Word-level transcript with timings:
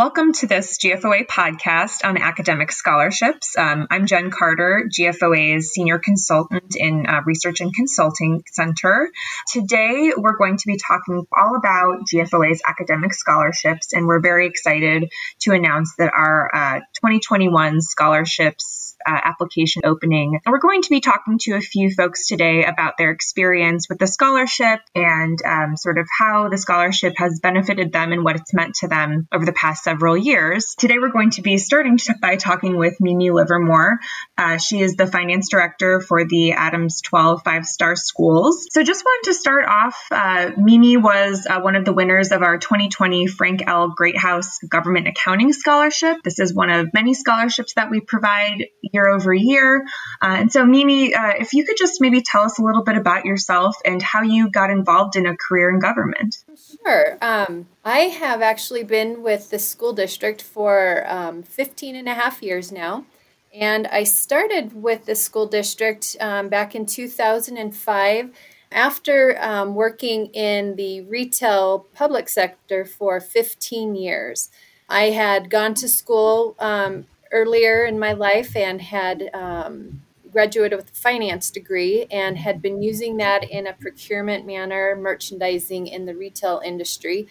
welcome 0.00 0.32
to 0.32 0.46
this 0.46 0.78
GFOA 0.78 1.26
podcast 1.26 2.06
on 2.06 2.16
academic 2.16 2.72
scholarships. 2.72 3.54
Um, 3.58 3.86
I'm 3.90 4.06
Jen 4.06 4.30
Carter, 4.30 4.88
GFOA's 4.88 5.72
senior 5.74 5.98
consultant 5.98 6.74
in 6.74 7.04
uh, 7.06 7.20
Research 7.26 7.60
and 7.60 7.70
Consulting 7.74 8.42
Center. 8.50 9.10
Today, 9.52 10.10
we're 10.16 10.38
going 10.38 10.56
to 10.56 10.66
be 10.66 10.78
talking 10.78 11.26
all 11.36 11.54
about 11.54 11.98
GFOA's 12.10 12.62
academic 12.66 13.12
scholarships, 13.12 13.92
and 13.92 14.06
we're 14.06 14.22
very 14.22 14.46
excited 14.46 15.12
to 15.40 15.52
announce 15.52 15.94
that 15.98 16.10
our 16.16 16.50
uh, 16.54 16.78
2021 16.94 17.82
scholarships 17.82 18.89
uh, 19.06 19.18
application 19.24 19.82
opening. 19.84 20.38
And 20.44 20.52
we're 20.52 20.58
going 20.58 20.82
to 20.82 20.90
be 20.90 21.00
talking 21.00 21.38
to 21.42 21.54
a 21.54 21.60
few 21.60 21.90
folks 21.90 22.26
today 22.26 22.64
about 22.64 22.94
their 22.98 23.10
experience 23.10 23.88
with 23.88 23.98
the 23.98 24.06
scholarship 24.06 24.80
and 24.94 25.38
um, 25.44 25.76
sort 25.76 25.98
of 25.98 26.06
how 26.18 26.48
the 26.48 26.58
scholarship 26.58 27.14
has 27.16 27.40
benefited 27.40 27.92
them 27.92 28.12
and 28.12 28.24
what 28.24 28.36
it's 28.36 28.54
meant 28.54 28.74
to 28.76 28.88
them 28.88 29.28
over 29.32 29.44
the 29.44 29.52
past 29.52 29.84
several 29.84 30.16
years. 30.16 30.74
Today, 30.78 30.98
we're 30.98 31.12
going 31.12 31.30
to 31.30 31.42
be 31.42 31.58
starting 31.58 31.98
by 32.20 32.36
talking 32.36 32.76
with 32.76 32.96
Mimi 33.00 33.30
Livermore. 33.30 33.98
Uh, 34.36 34.58
she 34.58 34.80
is 34.80 34.96
the 34.96 35.06
finance 35.06 35.48
director 35.48 36.00
for 36.00 36.26
the 36.26 36.52
Adams 36.52 37.00
12 37.02 37.42
five 37.42 37.64
star 37.64 37.96
schools. 37.96 38.66
So, 38.70 38.82
just 38.82 39.04
wanted 39.04 39.30
to 39.30 39.34
start 39.34 39.64
off. 39.66 39.96
Uh, 40.10 40.50
Mimi 40.56 40.96
was 40.96 41.46
uh, 41.48 41.60
one 41.60 41.76
of 41.76 41.84
the 41.84 41.92
winners 41.92 42.32
of 42.32 42.42
our 42.42 42.58
2020 42.58 43.26
Frank 43.26 43.62
L. 43.66 43.88
Greathouse 43.88 44.58
Government 44.68 45.08
Accounting 45.08 45.52
Scholarship. 45.52 46.18
This 46.24 46.38
is 46.38 46.54
one 46.54 46.70
of 46.70 46.88
many 46.92 47.14
scholarships 47.14 47.74
that 47.74 47.90
we 47.90 48.00
provide 48.00 48.66
year 48.92 49.08
over 49.08 49.32
year. 49.32 49.84
Uh, 50.22 50.36
and 50.40 50.52
so, 50.52 50.64
Mimi, 50.64 51.14
uh, 51.14 51.32
if 51.38 51.52
you 51.52 51.64
could 51.64 51.76
just 51.78 52.00
maybe 52.00 52.22
tell 52.22 52.42
us 52.42 52.58
a 52.58 52.62
little 52.62 52.82
bit 52.82 52.96
about 52.96 53.24
yourself 53.24 53.76
and 53.84 54.02
how 54.02 54.22
you 54.22 54.50
got 54.50 54.70
involved 54.70 55.16
in 55.16 55.26
a 55.26 55.36
career 55.36 55.70
in 55.70 55.78
government. 55.78 56.44
Sure. 56.84 57.18
Um, 57.20 57.66
I 57.84 57.98
have 58.00 58.42
actually 58.42 58.84
been 58.84 59.22
with 59.22 59.50
the 59.50 59.58
school 59.58 59.92
district 59.92 60.42
for 60.42 61.04
um, 61.06 61.42
15 61.42 61.96
and 61.96 62.08
a 62.08 62.14
half 62.14 62.42
years 62.42 62.70
now. 62.70 63.04
And 63.52 63.86
I 63.88 64.04
started 64.04 64.80
with 64.80 65.06
the 65.06 65.16
school 65.16 65.46
district 65.46 66.16
um, 66.20 66.48
back 66.48 66.74
in 66.74 66.86
2005 66.86 68.30
after 68.72 69.36
um, 69.40 69.74
working 69.74 70.26
in 70.26 70.76
the 70.76 71.00
retail 71.02 71.86
public 71.92 72.28
sector 72.28 72.84
for 72.84 73.20
15 73.20 73.96
years. 73.96 74.50
I 74.88 75.10
had 75.10 75.50
gone 75.50 75.74
to 75.74 75.88
school 75.88 76.54
um, 76.58 77.06
earlier 77.32 77.84
in 77.84 77.98
my 77.98 78.12
life 78.12 78.56
and 78.56 78.80
had 78.80 79.30
um, 79.34 80.02
graduated 80.32 80.76
with 80.78 80.90
a 80.90 80.94
finance 80.94 81.50
degree 81.50 82.06
and 82.10 82.38
had 82.38 82.62
been 82.62 82.82
using 82.82 83.16
that 83.18 83.48
in 83.50 83.66
a 83.66 83.72
procurement 83.72 84.46
manner, 84.46 84.96
merchandising 84.96 85.86
in 85.86 86.06
the 86.06 86.14
retail 86.14 86.60
industry. 86.64 87.26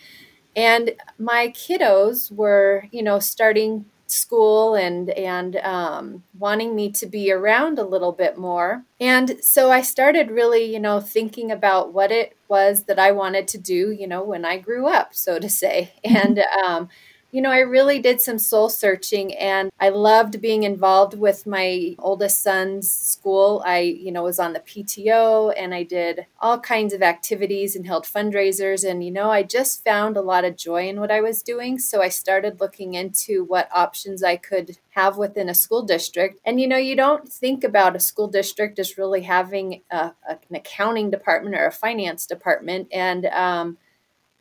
And 0.55 0.91
my 1.17 1.49
kiddos 1.49 2.31
were, 2.31 2.85
you 2.91 3.03
know, 3.03 3.19
starting 3.19 3.85
school 4.07 4.73
and 4.73 5.11
and 5.11 5.55
um, 5.57 6.23
wanting 6.39 6.75
me 6.75 6.91
to 6.91 7.05
be 7.05 7.31
around 7.31 7.77
a 7.77 7.83
little 7.83 8.11
bit 8.11 8.37
more. 8.37 8.83
And 8.99 9.37
so 9.43 9.69
i 9.71 9.81
started 9.81 10.31
really 10.31 10.63
you 10.65 10.79
know 10.79 10.99
thinking 10.99 11.51
about 11.51 11.93
what 11.93 12.11
it 12.11 12.35
was 12.47 12.85
that 12.85 12.97
i 12.97 13.11
wanted 13.11 13.47
to 13.49 13.57
do 13.59 13.91
you 13.91 14.07
know 14.07 14.23
when 14.23 14.43
i 14.45 14.57
grew 14.57 14.87
up 14.87 15.13
so 15.13 15.37
to 15.39 15.49
say. 15.49 15.93
And 16.03 16.39
um, 16.65 16.89
you 17.31 17.41
know, 17.41 17.51
I 17.51 17.59
really 17.59 17.99
did 17.99 18.21
some 18.21 18.39
soul 18.39 18.69
searching 18.69 19.35
and 19.35 19.71
I 19.79 19.89
loved 19.89 20.41
being 20.41 20.63
involved 20.63 21.13
with 21.13 21.45
my 21.45 21.95
oldest 21.99 22.41
son's 22.41 22.91
school. 22.91 23.61
I, 23.65 23.79
you 23.79 24.11
know, 24.11 24.23
was 24.23 24.39
on 24.39 24.53
the 24.53 24.59
PTO 24.59 25.53
and 25.55 25.73
I 25.73 25.83
did 25.83 26.25
all 26.39 26.59
kinds 26.59 26.91
of 26.91 27.03
activities 27.03 27.75
and 27.75 27.85
held 27.85 28.05
fundraisers. 28.05 28.89
And, 28.89 29.03
you 29.03 29.11
know, 29.11 29.29
I 29.29 29.43
just 29.43 29.83
found 29.83 30.17
a 30.17 30.21
lot 30.21 30.43
of 30.43 30.57
joy 30.57 30.87
in 30.89 30.99
what 30.99 31.11
I 31.11 31.21
was 31.21 31.43
doing. 31.43 31.77
So 31.77 32.01
I 32.01 32.09
started 32.09 32.59
looking 32.59 32.95
into 32.95 33.43
what 33.43 33.69
options 33.71 34.23
I 34.23 34.35
could 34.35 34.77
have 34.91 35.17
within 35.17 35.49
a 35.49 35.53
school 35.53 35.83
district. 35.83 36.39
And, 36.45 36.59
you 36.59 36.67
know, 36.67 36.77
you 36.77 36.95
don't 36.95 37.31
think 37.31 37.63
about 37.63 37.95
a 37.95 37.99
school 37.99 38.27
district 38.27 38.79
as 38.79 38.97
really 38.97 39.21
having 39.21 39.83
a, 39.91 40.13
an 40.27 40.39
accounting 40.55 41.11
department 41.11 41.55
or 41.55 41.67
a 41.67 41.71
finance 41.71 42.25
department. 42.25 42.87
And, 42.91 43.27
um, 43.27 43.77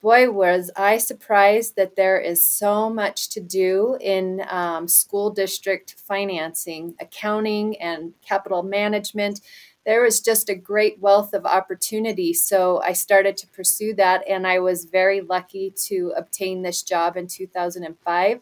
boy, 0.00 0.30
was 0.30 0.70
I 0.76 0.98
surprised 0.98 1.76
that 1.76 1.96
there 1.96 2.18
is 2.20 2.44
so 2.44 2.88
much 2.88 3.28
to 3.30 3.40
do 3.40 3.96
in 4.00 4.42
um, 4.48 4.88
school 4.88 5.30
district 5.30 5.94
financing, 5.98 6.94
accounting, 7.00 7.80
and 7.80 8.14
capital 8.26 8.62
management. 8.62 9.40
There 9.84 10.02
was 10.02 10.20
just 10.20 10.48
a 10.48 10.54
great 10.54 11.00
wealth 11.00 11.32
of 11.32 11.46
opportunity. 11.46 12.34
So 12.34 12.80
I 12.82 12.92
started 12.92 13.36
to 13.38 13.46
pursue 13.48 13.94
that, 13.94 14.22
and 14.28 14.46
I 14.46 14.58
was 14.58 14.84
very 14.84 15.20
lucky 15.20 15.72
to 15.86 16.12
obtain 16.16 16.62
this 16.62 16.82
job 16.82 17.16
in 17.16 17.26
2005. 17.26 18.40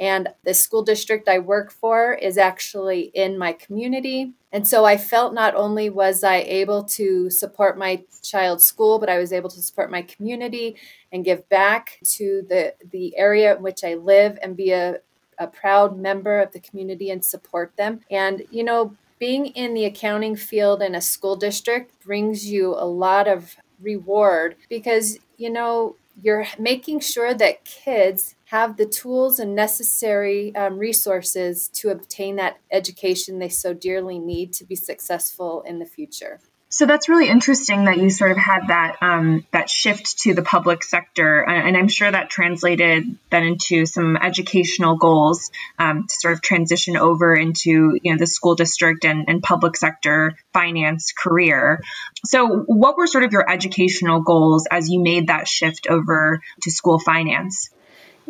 And 0.00 0.28
the 0.44 0.54
school 0.54 0.82
district 0.82 1.28
I 1.28 1.38
work 1.38 1.70
for 1.70 2.14
is 2.14 2.38
actually 2.38 3.12
in 3.12 3.36
my 3.36 3.52
community. 3.52 4.32
And 4.50 4.66
so 4.66 4.86
I 4.86 4.96
felt 4.96 5.34
not 5.34 5.54
only 5.54 5.90
was 5.90 6.24
I 6.24 6.36
able 6.36 6.84
to 6.84 7.28
support 7.28 7.76
my 7.76 8.02
child's 8.22 8.64
school, 8.64 8.98
but 8.98 9.10
I 9.10 9.18
was 9.18 9.30
able 9.30 9.50
to 9.50 9.60
support 9.60 9.90
my 9.90 10.00
community 10.00 10.76
and 11.12 11.22
give 11.22 11.46
back 11.50 11.98
to 12.14 12.46
the, 12.48 12.74
the 12.90 13.16
area 13.18 13.54
in 13.54 13.62
which 13.62 13.84
I 13.84 13.94
live 13.94 14.38
and 14.42 14.56
be 14.56 14.70
a, 14.70 15.00
a 15.38 15.46
proud 15.46 15.98
member 15.98 16.40
of 16.40 16.52
the 16.52 16.60
community 16.60 17.10
and 17.10 17.22
support 17.22 17.76
them. 17.76 18.00
And, 18.10 18.44
you 18.50 18.64
know, 18.64 18.96
being 19.18 19.46
in 19.48 19.74
the 19.74 19.84
accounting 19.84 20.34
field 20.34 20.80
in 20.80 20.94
a 20.94 21.02
school 21.02 21.36
district 21.36 22.02
brings 22.02 22.46
you 22.46 22.74
a 22.74 22.86
lot 22.86 23.28
of 23.28 23.54
reward 23.82 24.56
because, 24.70 25.18
you 25.36 25.50
know, 25.50 25.96
you're 26.22 26.46
making 26.58 27.00
sure 27.00 27.34
that 27.34 27.64
kids 27.64 28.34
have 28.50 28.76
the 28.76 28.86
tools 28.86 29.38
and 29.38 29.54
necessary 29.54 30.54
um, 30.56 30.76
resources 30.76 31.68
to 31.68 31.88
obtain 31.88 32.34
that 32.34 32.58
education 32.72 33.38
they 33.38 33.48
so 33.48 33.72
dearly 33.72 34.18
need 34.18 34.52
to 34.52 34.64
be 34.64 34.74
successful 34.74 35.62
in 35.62 35.78
the 35.78 35.86
future. 35.86 36.40
So 36.68 36.86
that's 36.86 37.08
really 37.08 37.28
interesting 37.28 37.84
that 37.84 37.98
you 37.98 38.10
sort 38.10 38.32
of 38.32 38.36
had 38.36 38.68
that 38.68 38.96
um, 39.02 39.44
that 39.52 39.68
shift 39.68 40.20
to 40.20 40.34
the 40.34 40.42
public 40.42 40.84
sector, 40.84 41.42
and 41.48 41.76
I'm 41.76 41.88
sure 41.88 42.10
that 42.10 42.30
translated 42.30 43.16
then 43.30 43.42
into 43.42 43.86
some 43.86 44.16
educational 44.16 44.96
goals 44.96 45.50
um, 45.80 46.06
to 46.08 46.14
sort 46.20 46.34
of 46.34 46.42
transition 46.42 46.96
over 46.96 47.34
into 47.34 47.98
you 48.00 48.12
know 48.12 48.18
the 48.18 48.26
school 48.26 48.54
district 48.54 49.04
and, 49.04 49.24
and 49.28 49.42
public 49.42 49.76
sector 49.76 50.36
finance 50.52 51.12
career. 51.12 51.82
So, 52.24 52.46
what 52.66 52.96
were 52.96 53.08
sort 53.08 53.24
of 53.24 53.32
your 53.32 53.50
educational 53.50 54.22
goals 54.22 54.68
as 54.70 54.88
you 54.88 55.00
made 55.00 55.26
that 55.26 55.48
shift 55.48 55.88
over 55.88 56.40
to 56.62 56.70
school 56.70 57.00
finance? 57.00 57.70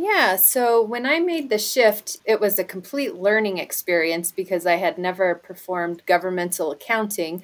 Yeah, 0.02 0.36
so 0.36 0.82
when 0.82 1.04
I 1.04 1.20
made 1.20 1.50
the 1.50 1.58
shift, 1.58 2.16
it 2.24 2.40
was 2.40 2.58
a 2.58 2.64
complete 2.64 3.16
learning 3.16 3.58
experience 3.58 4.32
because 4.32 4.64
I 4.64 4.76
had 4.76 4.96
never 4.96 5.34
performed 5.34 6.06
governmental 6.06 6.72
accounting. 6.72 7.42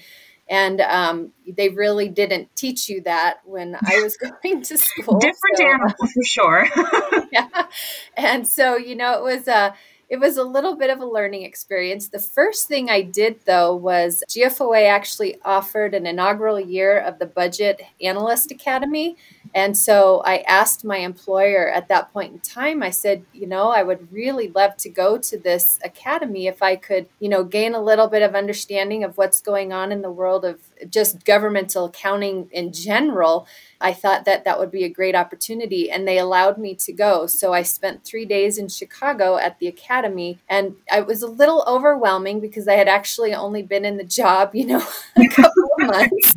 And 0.49 0.81
um, 0.81 1.33
they 1.47 1.69
really 1.69 2.09
didn't 2.09 2.57
teach 2.57 2.89
you 2.89 3.03
that 3.03 3.41
when 3.45 3.75
I 3.75 4.01
was 4.03 4.17
going 4.43 4.63
to 4.63 4.79
school. 4.79 5.19
Different 5.19 5.57
so, 5.57 5.67
animal 5.67 5.95
for 5.99 6.25
sure. 6.25 6.67
yeah. 7.33 7.67
And 8.17 8.49
so, 8.49 8.77
you 8.77 8.97
know, 8.97 9.19
it 9.19 9.23
was 9.23 9.49
a, 9.49 9.55
uh, 9.55 9.73
it 10.09 10.21
was 10.21 10.37
a 10.37 10.45
little 10.45 10.77
bit 10.77 10.91
of 10.91 11.01
a 11.01 11.07
learning 11.07 11.43
experience. 11.43 12.09
The 12.09 12.21
first 12.21 12.69
thing 12.69 12.89
I 12.89 13.03
did, 13.03 13.41
though, 13.45 13.75
was 13.75 14.23
GFOA 14.29 14.89
actually 14.89 15.37
offered 15.45 15.95
an 15.95 16.07
inaugural 16.07 16.61
year 16.61 17.01
of 17.01 17.19
the 17.19 17.27
Budget 17.27 17.81
Analyst 18.01 18.53
Academy. 18.53 19.17
And 19.55 19.77
so 19.77 20.23
I 20.25 20.39
asked 20.47 20.85
my 20.85 20.99
employer 20.99 21.69
at 21.69 21.89
that 21.89 22.13
point 22.13 22.33
in 22.35 22.39
time, 22.41 22.83
I 22.83 22.91
said, 22.91 23.25
you 23.33 23.47
know, 23.47 23.71
I 23.71 23.83
would 23.83 24.13
really 24.13 24.49
love 24.49 24.77
to 24.79 24.89
go 24.89 25.19
to 25.19 25.39
this 25.39 25.81
academy 25.83 26.47
if 26.47 26.63
I 26.63 26.77
could, 26.77 27.09
you 27.19 27.29
know, 27.29 27.43
gain 27.43 27.75
a 27.75 27.83
little 27.83 28.07
bit 28.07 28.23
of 28.23 28.35
understanding 28.35 29.03
of 29.03 29.17
what's 29.17 29.41
going 29.41 29.73
on 29.73 29.91
in 29.91 30.03
the 30.03 30.11
world 30.11 30.45
of 30.45 30.61
just 30.89 31.25
governmental 31.25 31.87
accounting 31.87 32.49
in 32.53 32.73
general. 32.73 33.49
I 33.81 33.93
thought 33.93 34.25
that 34.25 34.45
that 34.45 34.59
would 34.59 34.71
be 34.71 34.85
a 34.85 34.89
great 34.89 35.15
opportunity, 35.15 35.91
and 35.91 36.07
they 36.07 36.19
allowed 36.19 36.59
me 36.59 36.75
to 36.77 36.93
go. 36.93 37.27
So 37.27 37.53
I 37.53 37.63
spent 37.63 38.05
three 38.05 38.25
days 38.25 38.59
in 38.59 38.69
Chicago 38.69 39.37
at 39.37 39.59
the 39.59 39.67
academy, 39.67 40.39
and 40.49 40.77
it 40.93 41.07
was 41.07 41.23
a 41.23 41.27
little 41.27 41.65
overwhelming 41.67 42.41
because 42.41 42.69
I 42.69 42.75
had 42.75 42.89
actually 42.89 43.35
only 43.35 43.63
been 43.63 43.85
in 43.85 43.97
the 43.97 44.05
job, 44.05 44.55
you 44.55 44.67
know, 44.67 44.87
a 45.17 45.29
couple 45.29 45.69
of 45.79 45.87
months. 45.87 46.37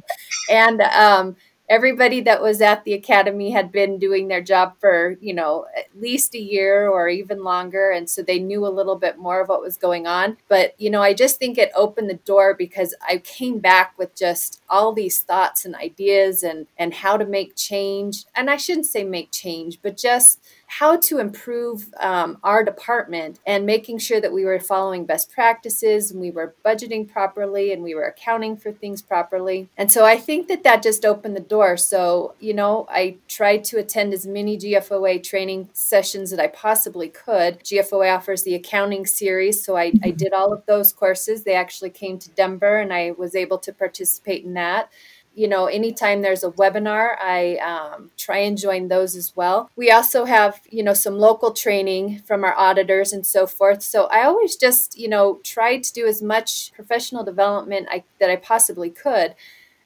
And 0.49 0.81
um, 0.81 1.35
everybody 1.69 2.21
that 2.21 2.41
was 2.41 2.61
at 2.61 2.83
the 2.83 2.93
academy 2.93 3.51
had 3.51 3.71
been 3.71 3.99
doing 3.99 4.27
their 4.27 4.41
job 4.41 4.73
for 4.79 5.17
you 5.21 5.33
know 5.33 5.65
at 5.77 5.85
least 5.99 6.33
a 6.35 6.39
year 6.39 6.87
or 6.89 7.07
even 7.07 7.43
longer 7.43 7.91
and 7.91 8.09
so 8.09 8.21
they 8.21 8.39
knew 8.39 8.65
a 8.65 8.69
little 8.69 8.95
bit 8.95 9.17
more 9.17 9.41
of 9.41 9.49
what 9.49 9.61
was 9.61 9.77
going 9.77 10.07
on. 10.07 10.37
But 10.47 10.73
you 10.79 10.89
know 10.89 11.01
i 11.01 11.13
just 11.13 11.37
think 11.37 11.57
it 11.57 11.71
opened 11.75 12.09
the 12.09 12.15
door 12.15 12.53
because 12.53 12.95
i 13.07 13.17
came 13.17 13.59
back 13.59 13.97
with 13.97 14.15
just 14.15 14.61
all 14.69 14.93
these 14.93 15.19
thoughts 15.21 15.65
and 15.65 15.75
ideas 15.75 16.43
and 16.43 16.67
and 16.77 16.93
how 16.95 17.17
to 17.17 17.25
make 17.25 17.55
change. 17.55 18.25
And 18.35 18.49
i 18.49 18.57
shouldn't 18.57 18.87
say 18.87 19.03
make 19.03 19.31
change 19.31 19.79
but 19.81 19.97
just 19.97 20.39
how 20.69 20.95
to 20.95 21.17
improve 21.17 21.91
um, 21.99 22.37
our 22.43 22.63
department 22.63 23.39
and 23.47 23.65
making 23.65 23.97
sure 23.97 24.21
that 24.21 24.31
we 24.31 24.45
were 24.45 24.59
following 24.59 25.03
best 25.03 25.31
practices 25.31 26.11
and 26.11 26.21
we 26.21 26.29
were 26.29 26.53
budgeting 26.63 27.11
properly 27.11 27.73
and 27.73 27.81
we 27.81 27.95
were 27.95 28.03
accounting 28.03 28.55
for 28.55 28.71
things 28.71 29.01
properly. 29.01 29.67
And 29.77 29.91
so 29.91 30.05
I 30.05 30.17
think 30.17 30.47
that 30.47 30.63
that 30.63 30.83
just 30.83 31.05
opened 31.05 31.35
the 31.35 31.41
door. 31.41 31.75
So, 31.75 32.35
you 32.39 32.53
know, 32.53 32.85
I 32.87 33.17
tried 33.27 33.63
to 33.65 33.79
attend 33.79 34.13
as 34.13 34.27
many 34.27 34.59
GFOA 34.59 35.23
training 35.23 35.69
sessions 35.73 36.29
that 36.29 36.39
I 36.39 36.47
possibly 36.47 37.09
could. 37.09 37.63
GFOA 37.63 38.15
offers 38.15 38.43
the 38.43 38.53
accounting 38.53 39.07
series, 39.07 39.65
so 39.65 39.75
I, 39.75 39.91
I 40.03 40.11
did 40.11 40.33
all 40.33 40.53
of 40.53 40.63
those 40.67 40.93
courses. 40.93 41.43
They 41.43 41.55
actually 41.55 41.89
came 41.89 42.19
to 42.19 42.29
Denver 42.29 42.77
and 42.77 42.93
I 42.93 43.15
was 43.17 43.33
able 43.33 43.57
to 43.57 43.73
participate 43.73 44.45
in 44.45 44.53
that 44.53 44.91
you 45.39 45.47
know, 45.47 45.67
anytime 45.67 46.21
there's 46.21 46.43
a 46.43 46.51
webinar, 46.51 47.15
I 47.17 47.55
um, 47.71 48.11
try 48.17 48.39
and 48.39 48.57
join 48.57 48.89
those 48.89 49.15
as 49.15 49.33
well. 49.37 49.71
We 49.77 49.89
also 49.89 50.25
have, 50.25 50.59
you 50.69 50.83
know, 50.83 50.93
some 50.93 51.17
local 51.17 51.53
training 51.53 52.19
from 52.25 52.43
our 52.43 52.53
auditors 52.57 53.13
and 53.13 53.25
so 53.25 53.47
forth. 53.47 53.81
So 53.81 54.07
I 54.07 54.25
always 54.25 54.57
just, 54.57 54.99
you 54.99 55.07
know, 55.07 55.39
try 55.45 55.77
to 55.77 55.93
do 55.93 56.05
as 56.05 56.21
much 56.21 56.73
professional 56.73 57.23
development 57.23 57.87
I, 57.89 58.03
that 58.19 58.29
I 58.29 58.35
possibly 58.35 58.89
could. 58.89 59.33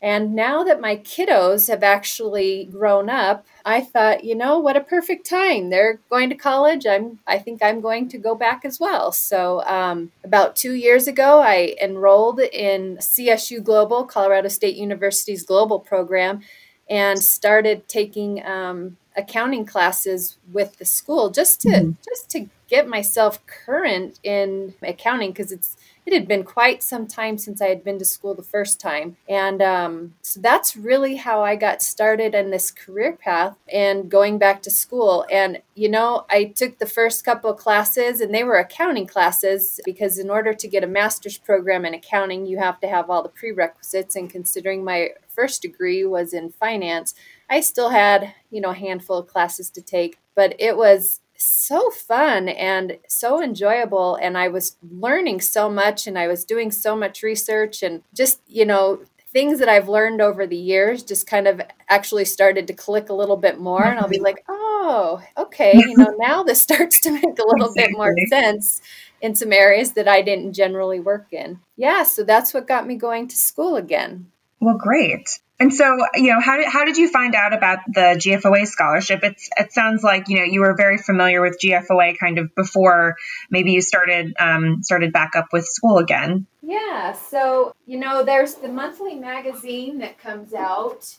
And 0.04 0.36
now 0.36 0.66
that 0.66 0.82
my 0.82 0.98
kiddos 0.98 1.70
have 1.70 1.82
actually 1.82 2.66
grown 2.66 3.10
up, 3.10 3.46
I 3.64 3.80
thought, 3.80 4.26
you 4.26 4.36
know, 4.36 4.60
what 4.60 4.76
a 4.76 4.82
perfect 4.82 5.26
time. 5.26 5.70
They're 5.70 6.02
going 6.10 6.30
to 6.30 6.36
college. 6.36 6.86
I'm, 6.86 7.20
I 7.26 7.40
think 7.40 7.64
I'm 7.64 7.80
going 7.80 8.10
to 8.10 8.18
go 8.18 8.36
back 8.36 8.66
as 8.66 8.82
well. 8.82 9.14
So, 9.14 9.64
um, 9.66 10.12
about 10.26 10.58
two 10.58 10.74
years 10.74 11.08
ago, 11.08 11.40
I 11.42 11.78
enrolled 11.82 12.42
in 12.42 12.98
CSU 12.98 13.64
Global, 13.64 14.04
Colorado 14.04 14.50
State 14.50 14.76
University's 14.76 15.44
global 15.44 15.80
program, 15.80 16.42
and 16.90 17.24
started 17.24 17.88
taking 17.88 18.46
um, 18.46 18.98
accounting 19.15 19.65
classes 19.65 20.38
with 20.51 20.77
the 20.77 20.86
school 20.86 21.30
just 21.30 21.62
to 21.62 21.69
mm-hmm. 21.69 21.92
just 22.07 22.30
to 22.31 22.48
get 22.68 22.88
myself 22.88 23.45
current 23.45 24.19
in 24.24 24.74
accounting 24.81 25.31
because 25.31 25.51
it's 25.51 25.77
it 26.06 26.13
had 26.13 26.27
been 26.27 26.44
quite 26.44 26.83
some 26.83 27.07
time 27.07 27.38
since 27.38 27.62
I 27.62 27.68
had 27.68 27.83
been 27.83 27.98
to 28.00 28.06
school 28.06 28.33
the 28.33 28.44
first 28.44 28.80
time. 28.80 29.15
And 29.30 29.62
um, 29.62 30.15
so 30.21 30.42
that's 30.42 30.75
really 30.75 31.15
how 31.15 31.44
I 31.44 31.56
got 31.56 31.81
started 31.81 32.36
in 32.36 32.51
this 32.51 32.71
career 32.71 33.13
path 33.13 33.56
and 33.71 34.12
going 34.12 34.38
back 34.38 34.62
to 34.63 34.69
school. 34.69 35.25
And, 35.31 35.62
you 35.75 35.89
know, 35.89 36.25
I 36.30 36.45
took 36.45 36.80
the 36.80 36.86
first 36.86 37.24
couple 37.24 37.50
of 37.51 37.57
classes 37.57 38.19
and 38.19 38.33
they 38.33 38.44
were 38.44 38.57
accounting 38.57 39.07
classes 39.07 39.80
because 39.86 40.18
in 40.18 40.30
order 40.30 40.54
to 40.54 40.68
get 40.68 40.83
a 40.83 40.88
master's 40.88 41.38
program 41.38 41.86
in 41.86 41.94
accounting, 41.94 42.45
you 42.45 42.57
have 42.57 42.80
to 42.81 42.88
have 42.88 43.10
all 43.10 43.24
the 43.24 43.30
prerequisites. 43.30 44.15
And 44.15 44.30
considering 44.30 44.83
my 44.83 45.12
first 45.30 45.62
degree 45.62 46.06
was 46.06 46.33
in 46.33 46.51
finance, 46.51 47.15
I 47.50 47.60
still 47.60 47.90
had, 47.90 48.34
you 48.50 48.62
know, 48.62 48.72
a 48.72 48.75
handful 48.75 49.18
of 49.18 49.28
classes 49.28 49.69
to 49.72 49.81
take, 49.81 50.19
but 50.36 50.56
it 50.60 50.78
was 50.78 51.19
so 51.36 51.90
fun 51.90 52.48
and 52.48 52.98
so 53.07 53.42
enjoyable 53.42 54.16
and 54.16 54.38
i 54.38 54.48
was 54.48 54.78
learning 54.92 55.42
so 55.42 55.69
much 55.69 56.07
and 56.07 56.18
i 56.18 56.28
was 56.28 56.45
doing 56.45 56.72
so 56.72 56.95
much 56.95 57.24
research 57.24 57.84
and 57.84 58.01
just 58.13 58.40
you 58.48 58.66
know 58.66 59.01
things 59.31 59.60
that 59.60 59.68
i've 59.68 59.90
learned 59.90 60.22
over 60.22 60.45
the 60.45 60.56
years 60.56 61.04
just 61.04 61.28
kind 61.28 61.48
of 61.48 61.60
actually 61.90 62.24
started 62.24 62.68
to 62.68 62.74
click 62.74 63.10
a 63.10 63.13
little 63.13 63.36
bit 63.36 63.60
more 63.60 63.84
and 63.84 64.00
i'll 64.00 64.07
be 64.07 64.19
like 64.19 64.44
oh 64.48 65.22
okay 65.38 65.74
you 65.75 65.98
know 65.98 66.13
now 66.18 66.44
this 66.44 66.62
starts 66.69 67.01
to 67.01 67.12
make 67.12 67.24
a 67.24 67.48
little 67.48 67.68
exactly. 67.68 67.84
bit 67.84 67.98
more 67.98 68.16
sense 68.28 68.81
in 69.22 69.36
some 69.36 69.51
areas 69.51 69.94
that 69.94 70.07
i 70.07 70.22
didn't 70.22 70.54
generally 70.54 71.00
work 71.00 71.28
in. 71.31 71.60
Yeah 71.75 72.04
so 72.04 72.24
that's 72.24 72.54
what 72.54 72.68
got 72.68 72.86
me 72.86 72.96
going 72.96 73.28
to 73.28 73.36
school 73.36 73.75
again. 73.75 74.28
Well 74.60 74.78
great 74.78 75.39
and 75.60 75.74
so, 75.74 75.98
you 76.16 76.30
know, 76.34 76.42
how 76.42 76.58
did, 76.58 76.68
how 76.68 76.84
did 76.84 76.98
you 76.98 77.10
find 77.10 77.36
out 77.36 77.54
about 77.54 77.80
the 77.88 78.20
GFOA 78.20 78.66
scholarship? 78.66 79.20
It's, 79.24 79.50
it 79.58 79.72
sounds 79.72 80.04
like, 80.04 80.28
you 80.28 80.40
know, 80.40 80.44
you 80.44 80.62
were 80.62 80.76
very 80.76 80.98
familiar 80.98 81.42
with 81.42 81.58
GFOA 81.64 82.18
kind 82.18 82.40
of 82.40 82.54
before 82.56 83.16
maybe 83.52 83.72
you 83.72 83.82
started, 83.82 84.34
um, 84.40 84.82
started 84.82 85.14
back 85.14 85.36
up 85.36 85.48
with 85.54 85.66
school 85.66 86.00
again. 86.00 86.48
Yeah. 86.64 87.14
So, 87.14 87.76
you 87.86 88.00
know, 88.00 88.24
there's 88.24 88.56
the 88.56 88.68
monthly 88.68 89.16
magazine 89.16 90.00
that 90.00 90.18
comes 90.18 90.54
out, 90.54 91.18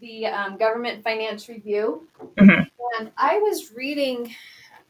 the 0.00 0.26
um, 0.26 0.56
Government 0.56 1.04
Finance 1.04 1.48
Review. 1.48 2.08
Mm-hmm. 2.20 2.62
And 2.98 3.10
I 3.18 3.38
was 3.38 3.70
reading, 3.72 4.34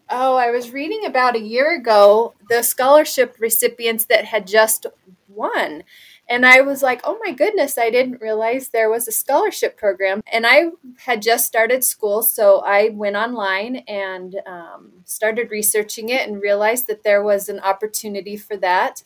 oh, 0.09 0.37
I 0.37 0.51
was 0.51 0.71
reading 0.71 1.05
about 1.05 1.35
a 1.35 1.41
year 1.41 1.75
ago 1.75 2.35
the 2.49 2.63
scholarship 2.63 3.37
recipients 3.41 4.05
that 4.07 4.27
had 4.27 4.47
just 4.47 4.87
won. 5.29 5.83
And 6.29 6.47
I 6.47 6.63
was 6.63 6.83
like, 6.83 7.03
oh 7.05 7.19
my 7.23 7.33
goodness, 7.33 7.77
I 7.77 7.91
didn't 7.91 8.21
realize 8.21 8.69
there 8.69 8.89
was 8.89 9.07
a 9.07 9.13
scholarship 9.13 9.77
program. 9.77 10.23
And 10.33 10.47
I 10.47 10.71
had 10.99 11.21
just 11.21 11.47
started 11.47 11.85
school, 11.85 12.23
so 12.23 12.61
I 12.61 12.89
went 12.91 13.17
online 13.17 13.77
and 13.89 14.37
um, 14.47 14.93
started 15.05 15.51
researching 15.51 16.09
it 16.09 16.27
and 16.27 16.41
realized 16.41 16.87
that 16.87 17.05
there 17.05 17.23
was 17.23 17.49
an 17.49 17.61
opportunity 17.61 18.37
for 18.37 18.57
that. 18.59 19.03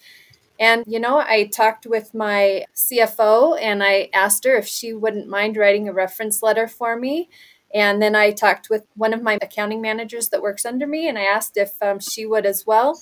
And, 0.60 0.84
you 0.86 0.98
know, 1.00 1.18
I 1.18 1.46
talked 1.46 1.86
with 1.86 2.14
my 2.14 2.64
CFO 2.74 3.60
and 3.60 3.82
I 3.82 4.10
asked 4.12 4.44
her 4.44 4.56
if 4.56 4.66
she 4.66 4.92
wouldn't 4.92 5.28
mind 5.28 5.56
writing 5.56 5.88
a 5.88 5.92
reference 5.92 6.42
letter 6.42 6.66
for 6.66 6.96
me. 6.96 7.28
And 7.74 8.00
then 8.00 8.16
I 8.16 8.32
talked 8.32 8.70
with 8.70 8.84
one 8.94 9.12
of 9.12 9.22
my 9.22 9.38
accounting 9.42 9.80
managers 9.80 10.30
that 10.30 10.42
works 10.42 10.64
under 10.64 10.86
me 10.86 11.08
and 11.08 11.18
I 11.18 11.24
asked 11.24 11.56
if 11.56 11.80
um, 11.82 12.00
she 12.00 12.26
would 12.26 12.46
as 12.46 12.66
well. 12.66 13.00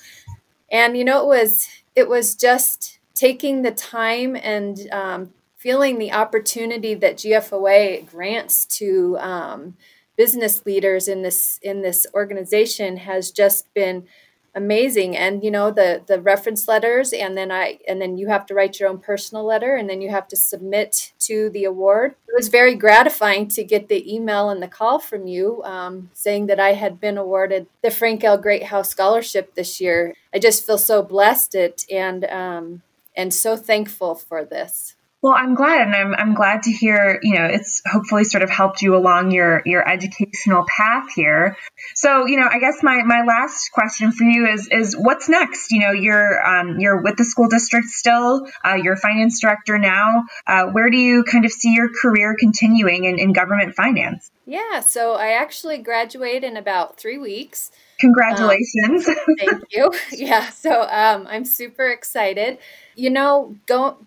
And, 0.71 0.97
you 0.99 1.05
know, 1.05 1.23
it 1.23 1.27
was, 1.27 1.69
it 1.95 2.09
was 2.09 2.35
just, 2.35 2.99
taking 3.17 3.63
the 3.63 3.73
time 3.73 4.37
and 4.37 4.89
um, 4.93 5.31
feeling 5.57 5.99
the 5.99 6.13
opportunity 6.13 6.95
that 6.95 7.17
GFOA 7.17 8.09
grants 8.09 8.65
to 8.67 9.17
um, 9.19 9.77
business 10.17 10.65
leaders 10.65 11.09
in 11.09 11.23
this 11.23 11.59
in 11.63 11.83
this 11.83 12.07
organization 12.15 12.99
has 12.99 13.33
just 13.33 13.73
been 13.75 14.07
amazing. 14.55 15.17
And 15.17 15.43
you 15.43 15.51
know 15.51 15.71
the 15.71 16.03
the 16.07 16.21
reference 16.21 16.69
letters 16.69 17.13
and 17.13 17.37
then 17.37 17.51
i 17.51 17.79
and 17.87 18.01
then 18.01 18.17
you 18.17 18.29
have 18.29 18.47
to 18.47 18.55
write 18.55 18.81
your 18.81 18.89
own 18.89 18.99
personal 18.99 19.45
letter 19.45 19.77
and 19.77 19.89
then 19.89 20.01
you 20.01 20.09
have 20.11 20.29
to 20.29 20.37
submit 20.37 21.13
to 21.21 21.51
the 21.51 21.65
award. 21.65 22.15
It 22.29 22.35
was 22.35 22.49
very 22.49 22.75
gratifying 22.75 23.49
to 23.49 23.65
get 23.65 23.89
the 23.89 24.15
email 24.15 24.49
and 24.49 24.63
the 24.63 24.69
call 24.69 24.99
from 24.99 25.27
you 25.27 25.63
um, 25.65 26.11
saying 26.15 26.47
that 26.47 26.61
i 26.61 26.73
had 26.73 27.01
been 27.01 27.19
awarded 27.19 27.67
the 27.83 27.91
frank 27.91 28.25
l. 28.25 28.39
Greathouse 28.39 28.89
scholarship 28.89 29.55
this 29.55 29.81
year. 29.81 30.15
I 30.35 30.39
just 30.39 30.67
feel 30.67 30.79
so 30.79 31.03
blessed 31.03 31.55
it 31.55 31.85
and 31.91 32.25
um, 32.25 32.83
and 33.17 33.33
so 33.33 33.57
thankful 33.57 34.15
for 34.15 34.45
this. 34.45 34.95
Well, 35.26 35.34
I'm 35.37 35.56
glad, 35.56 35.88
and 35.88 35.96
I'm, 35.96 36.14
I'm 36.14 36.34
glad 36.34 36.62
to 36.62 36.70
hear. 36.70 37.19
You 37.20 37.34
know, 37.34 37.46
it's 37.46 37.82
hopefully 37.84 38.23
sort 38.23 38.44
of 38.44 38.49
helped 38.49 38.81
you 38.81 38.94
along 38.94 39.32
your 39.32 39.61
your 39.67 39.82
educational 39.84 40.64
path 40.69 41.08
here. 41.17 41.56
So, 41.96 42.26
you 42.26 42.37
know, 42.37 42.46
I 42.49 42.61
guess 42.61 42.81
my, 42.81 43.02
my 43.02 43.25
last 43.26 43.73
question 43.73 44.12
for 44.12 44.23
you 44.23 44.46
is 44.46 44.69
is 44.70 44.94
what's 44.96 45.28
next? 45.28 45.73
You 45.73 45.81
know, 45.81 45.90
you're 45.90 46.46
um, 46.46 46.78
you're 46.78 47.02
with 47.02 47.17
the 47.17 47.25
school 47.25 47.49
district 47.49 47.88
still. 47.88 48.46
Uh, 48.64 48.78
you're 48.81 48.94
finance 48.94 49.40
director 49.40 49.78
now. 49.78 50.26
Uh, 50.46 50.67
where 50.67 50.90
do 50.90 50.96
you 50.96 51.25
kind 51.25 51.44
of 51.44 51.50
see 51.50 51.75
your 51.75 51.88
career 51.88 52.37
continuing 52.38 53.02
in, 53.02 53.19
in 53.19 53.32
government 53.32 53.75
finance? 53.75 54.31
Yeah, 54.46 54.79
so 54.79 55.14
I 55.14 55.31
actually 55.31 55.79
graduate 55.79 56.44
in 56.44 56.56
about 56.56 57.00
three 57.00 57.19
weeks. 57.19 57.72
Congratulations. 57.99 59.08
Um, 59.08 59.17
thank 59.38 59.64
you. 59.72 59.90
Yeah, 60.12 60.50
so 60.50 60.82
um, 60.82 61.27
I'm 61.29 61.44
super 61.44 61.89
excited. 61.89 62.58
You 62.94 63.10
know, 63.10 63.56
go, 63.67 63.98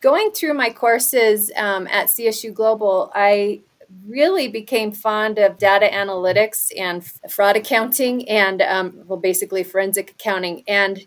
going 0.00 0.30
through 0.30 0.54
my 0.54 0.70
courses 0.70 1.50
um, 1.56 1.86
at 1.88 2.08
CSU 2.08 2.52
Global, 2.52 3.10
I 3.14 3.60
really 4.06 4.48
became 4.48 4.92
fond 4.92 5.38
of 5.38 5.58
data 5.58 5.88
analytics 5.92 6.70
and 6.76 7.04
fraud 7.30 7.56
accounting 7.56 8.28
and, 8.28 8.62
um, 8.62 9.02
well, 9.06 9.18
basically 9.18 9.64
forensic 9.64 10.10
accounting. 10.10 10.62
And 10.66 11.06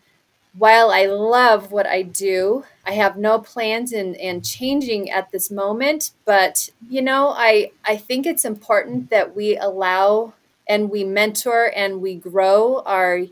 while 0.57 0.89
I 0.89 1.05
love 1.05 1.71
what 1.71 1.85
I 1.85 2.01
do, 2.01 2.65
I 2.85 2.93
have 2.93 3.17
no 3.17 3.39
plans 3.39 3.91
in, 3.91 4.15
in 4.15 4.41
changing 4.41 5.09
at 5.11 5.31
this 5.31 5.51
moment. 5.51 6.11
But, 6.25 6.69
you 6.89 7.01
know, 7.01 7.29
I, 7.29 7.71
I 7.85 7.97
think 7.97 8.25
it's 8.25 8.45
important 8.45 9.09
that 9.09 9.35
we 9.35 9.57
allow 9.57 10.33
and 10.67 10.89
we 10.89 11.03
mentor 11.03 11.71
and 11.75 11.99
we 11.99 12.15
grow 12.15 12.83
our 12.85 13.23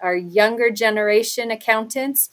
our 0.00 0.14
younger 0.14 0.70
generation 0.70 1.50
accountants. 1.50 2.28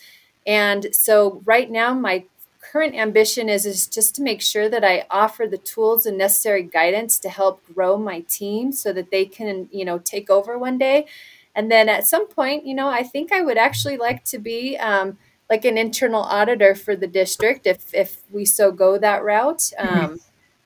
And 0.45 0.93
so 0.93 1.41
right 1.45 1.71
now 1.71 1.93
my 1.93 2.25
current 2.71 2.95
ambition 2.95 3.49
is 3.49 3.65
is 3.65 3.87
just 3.87 4.15
to 4.15 4.21
make 4.21 4.41
sure 4.41 4.69
that 4.69 4.83
I 4.83 5.05
offer 5.09 5.45
the 5.45 5.57
tools 5.57 6.05
and 6.05 6.17
necessary 6.17 6.63
guidance 6.63 7.19
to 7.19 7.29
help 7.29 7.61
grow 7.73 7.97
my 7.97 8.21
team 8.21 8.71
so 8.71 8.93
that 8.93 9.11
they 9.11 9.25
can, 9.25 9.67
you 9.71 9.83
know, 9.83 9.99
take 9.99 10.29
over 10.29 10.57
one 10.57 10.77
day. 10.77 11.05
And 11.53 11.69
then 11.69 11.89
at 11.89 12.07
some 12.07 12.27
point, 12.27 12.65
you 12.65 12.73
know, 12.73 12.87
I 12.87 13.03
think 13.03 13.33
I 13.33 13.41
would 13.41 13.57
actually 13.57 13.97
like 13.97 14.23
to 14.25 14.39
be 14.39 14.77
um, 14.77 15.17
like 15.49 15.65
an 15.65 15.77
internal 15.77 16.21
auditor 16.21 16.73
for 16.75 16.95
the 16.95 17.07
district 17.07 17.67
if 17.67 17.93
if 17.93 18.21
we 18.31 18.45
so 18.45 18.71
go 18.71 18.97
that 18.97 19.23
route. 19.23 19.73
Mm-hmm. 19.77 19.99
Um, 19.99 20.19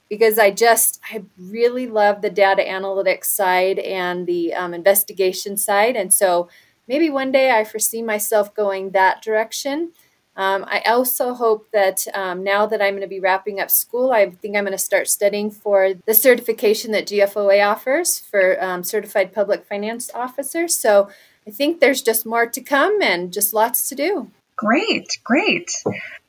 because 0.07 0.37
I 0.37 0.51
just, 0.51 1.01
I 1.11 1.23
really 1.39 1.87
love 1.87 2.21
the 2.21 2.29
data 2.29 2.61
analytics 2.61 3.25
side 3.25 3.79
and 3.79 4.27
the 4.27 4.53
um, 4.53 4.71
investigation 4.71 5.57
side. 5.57 5.95
And 5.95 6.13
so 6.13 6.47
maybe 6.87 7.09
one 7.09 7.31
day 7.31 7.49
I 7.49 7.63
foresee 7.63 8.03
myself 8.03 8.53
going 8.53 8.91
that 8.91 9.23
direction. 9.23 9.93
Um, 10.37 10.65
I 10.67 10.81
also 10.87 11.33
hope 11.33 11.69
that 11.71 12.05
um, 12.13 12.43
now 12.43 12.65
that 12.65 12.81
I'm 12.81 12.93
going 12.93 13.01
to 13.01 13.07
be 13.07 13.19
wrapping 13.21 13.59
up 13.59 13.71
school, 13.71 14.11
I 14.11 14.29
think 14.29 14.55
I'm 14.55 14.65
going 14.65 14.71
to 14.73 14.77
start 14.77 15.07
studying 15.07 15.49
for 15.49 15.93
the 16.05 16.13
certification 16.13 16.91
that 16.91 17.07
GFOA 17.07 17.65
offers 17.65 18.19
for 18.19 18.61
um, 18.61 18.83
Certified 18.83 19.33
Public 19.33 19.65
Finance 19.65 20.09
Officer. 20.13 20.67
So 20.67 21.09
I 21.47 21.51
think 21.51 21.79
there's 21.79 22.01
just 22.01 22.25
more 22.25 22.47
to 22.47 22.61
come 22.61 23.01
and 23.01 23.31
just 23.31 23.53
lots 23.53 23.87
to 23.89 23.95
do. 23.95 24.31
Great, 24.57 25.19
great. 25.23 25.71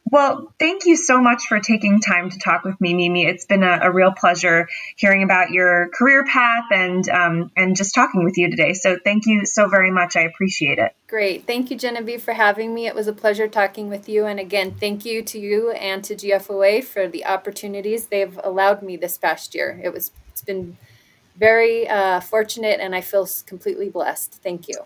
Well, 0.08 0.54
thank 0.60 0.86
you 0.86 0.94
so 0.94 1.20
much 1.20 1.46
for 1.48 1.58
taking 1.58 2.00
time 2.00 2.30
to 2.30 2.38
talk 2.38 2.64
with 2.64 2.80
me, 2.80 2.94
Mimi. 2.94 3.26
It's 3.26 3.44
been 3.44 3.64
a, 3.64 3.80
a 3.82 3.90
real 3.90 4.12
pleasure 4.12 4.68
hearing 4.96 5.24
about 5.24 5.50
your 5.50 5.88
career 5.88 6.24
path 6.24 6.66
and 6.70 7.08
um, 7.08 7.50
and 7.56 7.74
just 7.74 7.92
talking 7.92 8.24
with 8.24 8.38
you 8.38 8.48
today. 8.48 8.72
So 8.74 8.96
thank 9.02 9.26
you 9.26 9.44
so 9.44 9.68
very 9.68 9.90
much. 9.90 10.14
I 10.14 10.20
appreciate 10.20 10.78
it. 10.78 10.94
Great. 11.08 11.44
Thank 11.44 11.72
you, 11.72 11.76
Genevieve, 11.76 12.22
for 12.22 12.34
having 12.34 12.72
me. 12.72 12.86
It 12.86 12.94
was 12.94 13.08
a 13.08 13.12
pleasure 13.12 13.48
talking 13.48 13.88
with 13.88 14.08
you. 14.08 14.26
And 14.26 14.38
again, 14.38 14.72
thank 14.78 15.04
you 15.04 15.22
to 15.22 15.40
you 15.40 15.72
and 15.72 16.04
to 16.04 16.14
GFOA 16.14 16.84
for 16.84 17.08
the 17.08 17.26
opportunities 17.26 18.06
they've 18.06 18.38
allowed 18.44 18.82
me 18.82 18.96
this 18.96 19.18
past 19.18 19.56
year. 19.56 19.80
It 19.82 19.92
was 19.92 20.12
it's 20.28 20.42
been 20.42 20.76
very 21.36 21.88
uh, 21.88 22.20
fortunate, 22.20 22.78
and 22.80 22.94
I 22.94 23.00
feel 23.00 23.28
completely 23.44 23.88
blessed. 23.88 24.34
Thank 24.34 24.68
you. 24.68 24.84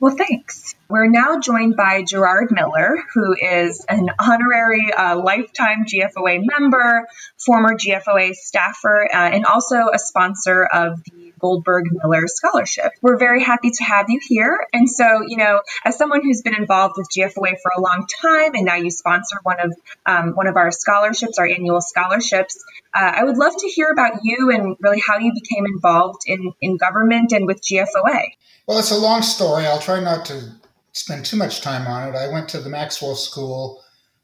Well, 0.00 0.16
thanks. 0.16 0.74
We're 0.94 1.08
now 1.08 1.40
joined 1.40 1.74
by 1.74 2.04
Gerard 2.04 2.52
Miller, 2.52 2.96
who 3.14 3.34
is 3.34 3.84
an 3.88 4.10
honorary 4.16 4.92
uh, 4.92 5.18
lifetime 5.18 5.86
GFOA 5.86 6.44
member, 6.44 7.08
former 7.36 7.74
GFOA 7.74 8.32
staffer, 8.36 9.08
uh, 9.12 9.16
and 9.16 9.44
also 9.44 9.88
a 9.92 9.98
sponsor 9.98 10.62
of 10.62 11.02
the 11.02 11.32
Goldberg 11.40 11.86
Miller 11.90 12.28
Scholarship. 12.28 12.92
We're 13.02 13.18
very 13.18 13.42
happy 13.42 13.70
to 13.70 13.82
have 13.82 14.06
you 14.08 14.20
here. 14.22 14.68
And 14.72 14.88
so, 14.88 15.22
you 15.26 15.36
know, 15.36 15.62
as 15.84 15.98
someone 15.98 16.22
who's 16.22 16.42
been 16.42 16.54
involved 16.54 16.94
with 16.96 17.08
GFOA 17.08 17.56
for 17.60 17.72
a 17.76 17.80
long 17.80 18.06
time, 18.22 18.54
and 18.54 18.64
now 18.64 18.76
you 18.76 18.92
sponsor 18.92 19.40
one 19.42 19.58
of 19.58 19.72
um, 20.06 20.36
one 20.36 20.46
of 20.46 20.54
our 20.54 20.70
scholarships, 20.70 21.40
our 21.40 21.48
annual 21.48 21.80
scholarships, 21.80 22.64
uh, 22.94 23.14
I 23.16 23.24
would 23.24 23.36
love 23.36 23.54
to 23.58 23.66
hear 23.66 23.88
about 23.90 24.20
you 24.22 24.52
and 24.52 24.76
really 24.78 25.02
how 25.04 25.18
you 25.18 25.32
became 25.34 25.66
involved 25.66 26.22
in 26.26 26.52
in 26.60 26.76
government 26.76 27.32
and 27.32 27.48
with 27.48 27.60
GFOA. 27.62 28.26
Well, 28.68 28.78
it's 28.78 28.92
a 28.92 28.96
long 28.96 29.22
story. 29.22 29.66
I'll 29.66 29.80
try 29.80 29.98
not 29.98 30.24
to 30.26 30.52
spend 30.94 31.26
too 31.26 31.36
much 31.36 31.60
time 31.60 31.86
on 31.86 32.08
it. 32.08 32.16
I 32.16 32.28
went 32.32 32.48
to 32.50 32.60
the 32.60 32.70
Maxwell 32.70 33.16
School 33.16 33.82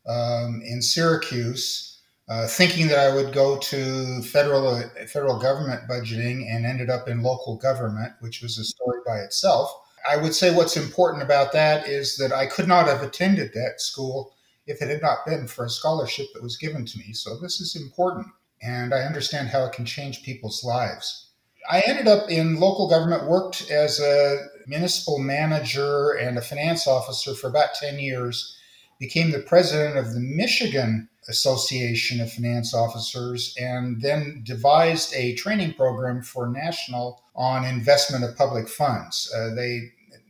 um, 0.08 0.62
in 0.64 0.80
Syracuse, 0.80 2.00
uh, 2.28 2.46
thinking 2.46 2.86
that 2.86 2.98
I 2.98 3.14
would 3.14 3.34
go 3.34 3.58
to 3.58 4.22
federal 4.22 4.68
uh, 4.68 4.84
federal 5.12 5.38
government 5.38 5.88
budgeting, 5.90 6.48
and 6.48 6.64
ended 6.64 6.88
up 6.88 7.08
in 7.08 7.22
local 7.22 7.56
government, 7.56 8.12
which 8.20 8.40
was 8.40 8.56
a 8.58 8.64
story 8.64 9.00
by 9.04 9.18
itself. 9.18 9.70
I 10.10 10.16
would 10.16 10.34
say 10.34 10.54
what's 10.54 10.76
important 10.76 11.22
about 11.22 11.52
that 11.52 11.86
is 11.86 12.16
that 12.16 12.32
I 12.32 12.46
could 12.46 12.66
not 12.66 12.86
have 12.86 13.02
attended 13.02 13.52
that 13.52 13.80
school 13.80 14.32
if 14.66 14.80
it 14.80 14.88
had 14.88 15.02
not 15.02 15.26
been 15.26 15.46
for 15.46 15.64
a 15.64 15.70
scholarship 15.70 16.26
that 16.32 16.42
was 16.42 16.56
given 16.56 16.86
to 16.86 16.98
me. 16.98 17.12
So 17.12 17.36
this 17.38 17.60
is 17.60 17.76
important, 17.76 18.28
and 18.62 18.94
I 18.94 19.00
understand 19.00 19.48
how 19.48 19.64
it 19.64 19.72
can 19.72 19.84
change 19.84 20.22
people's 20.22 20.64
lives. 20.64 21.29
I 21.68 21.82
ended 21.86 22.08
up 22.08 22.30
in 22.30 22.60
local 22.60 22.88
government, 22.88 23.28
worked 23.28 23.70
as 23.70 24.00
a 24.00 24.46
municipal 24.66 25.18
manager 25.18 26.12
and 26.12 26.38
a 26.38 26.42
finance 26.42 26.86
officer 26.86 27.34
for 27.34 27.48
about 27.48 27.74
10 27.74 27.98
years, 27.98 28.56
became 28.98 29.30
the 29.30 29.40
president 29.40 29.96
of 29.96 30.12
the 30.14 30.20
Michigan 30.20 31.08
Association 31.28 32.20
of 32.20 32.32
Finance 32.32 32.74
Officers, 32.74 33.54
and 33.58 34.00
then 34.00 34.42
devised 34.44 35.14
a 35.14 35.34
training 35.34 35.74
program 35.74 36.22
for 36.22 36.48
national 36.48 37.22
on 37.34 37.64
investment 37.64 38.24
of 38.24 38.36
public 38.36 38.68
funds. 38.68 39.32
Uh, 39.34 39.54
they 39.54 39.80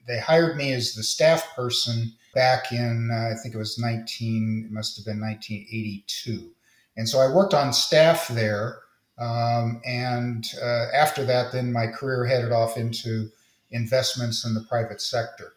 they 0.07 0.19
hired 0.19 0.57
me 0.57 0.73
as 0.73 0.95
the 0.95 1.03
staff 1.03 1.55
person 1.55 2.13
back 2.35 2.73
in 2.73 3.11
uh, 3.13 3.31
I 3.33 3.35
think 3.41 3.55
it 3.55 3.59
was 3.59 3.79
19 3.79 4.67
it 4.67 4.73
must 4.73 4.97
have 4.97 5.05
been 5.05 5.21
1982, 5.21 6.51
and 6.97 7.09
so 7.09 7.19
I 7.19 7.33
worked 7.33 7.55
on 7.55 7.73
staff 7.73 8.29
there. 8.29 8.81
Um, 9.21 9.83
and 9.85 10.47
uh, 10.63 10.87
after 10.95 11.25
that, 11.27 11.53
then 11.53 11.73
my 11.73 11.87
career 11.89 12.25
headed 12.25 12.53
off 12.53 12.77
into 12.79 13.31
investments 13.71 14.45
in 14.45 14.55
the 14.55 14.63
private 14.63 15.01
sector. 15.01 15.53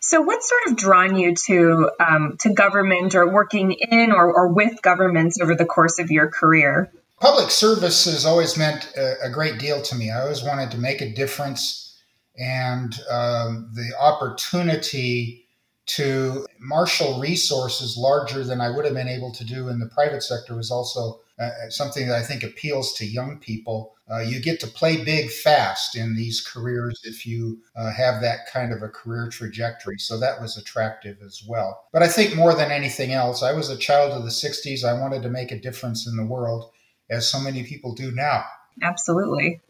So, 0.00 0.20
what 0.20 0.42
sort 0.42 0.60
of 0.68 0.76
drawn 0.76 1.16
you 1.16 1.34
to 1.46 1.90
um, 1.98 2.36
to 2.40 2.52
government 2.52 3.16
or 3.16 3.28
working 3.28 3.72
in 3.72 4.12
or, 4.12 4.32
or 4.32 4.48
with 4.48 4.80
governments 4.80 5.40
over 5.40 5.56
the 5.56 5.64
course 5.64 5.98
of 5.98 6.10
your 6.10 6.28
career? 6.28 6.92
Public 7.20 7.50
service 7.50 8.04
has 8.04 8.24
always 8.24 8.56
meant 8.56 8.92
a, 8.96 9.24
a 9.24 9.30
great 9.30 9.58
deal 9.58 9.82
to 9.82 9.96
me. 9.96 10.10
I 10.10 10.20
always 10.20 10.44
wanted 10.44 10.70
to 10.70 10.78
make 10.78 11.00
a 11.00 11.12
difference, 11.12 11.98
and 12.38 12.94
um, 13.10 13.70
the 13.74 13.90
opportunity 14.00 15.47
to 15.88 16.46
marshal 16.60 17.18
resources 17.18 17.96
larger 17.96 18.44
than 18.44 18.60
I 18.60 18.70
would 18.70 18.84
have 18.84 18.94
been 18.94 19.08
able 19.08 19.32
to 19.32 19.44
do 19.44 19.68
in 19.68 19.80
the 19.80 19.86
private 19.86 20.22
sector 20.22 20.54
was 20.54 20.70
also 20.70 21.20
uh, 21.38 21.50
something 21.70 22.08
that 22.08 22.16
I 22.16 22.22
think 22.22 22.42
appeals 22.42 22.92
to 22.94 23.06
young 23.06 23.38
people. 23.38 23.94
Uh, 24.10 24.20
you 24.20 24.40
get 24.40 24.58
to 24.60 24.66
play 24.66 25.02
big 25.04 25.30
fast 25.30 25.96
in 25.96 26.16
these 26.16 26.40
careers 26.40 27.00
if 27.04 27.26
you 27.26 27.58
uh, 27.76 27.92
have 27.92 28.20
that 28.22 28.46
kind 28.52 28.72
of 28.72 28.82
a 28.82 28.88
career 28.88 29.28
trajectory. 29.28 29.98
So 29.98 30.18
that 30.18 30.40
was 30.40 30.56
attractive 30.56 31.18
as 31.24 31.42
well. 31.46 31.84
But 31.92 32.02
I 32.02 32.08
think 32.08 32.34
more 32.34 32.54
than 32.54 32.70
anything 32.70 33.12
else, 33.12 33.42
I 33.42 33.52
was 33.52 33.70
a 33.70 33.76
child 33.76 34.12
of 34.12 34.24
the 34.24 34.30
60s. 34.30 34.84
I 34.84 34.98
wanted 35.00 35.22
to 35.22 35.30
make 35.30 35.52
a 35.52 35.60
difference 35.60 36.06
in 36.06 36.16
the 36.16 36.26
world, 36.26 36.70
as 37.08 37.28
so 37.28 37.40
many 37.40 37.62
people 37.62 37.94
do 37.94 38.10
now. 38.10 38.44
Absolutely. 38.82 39.60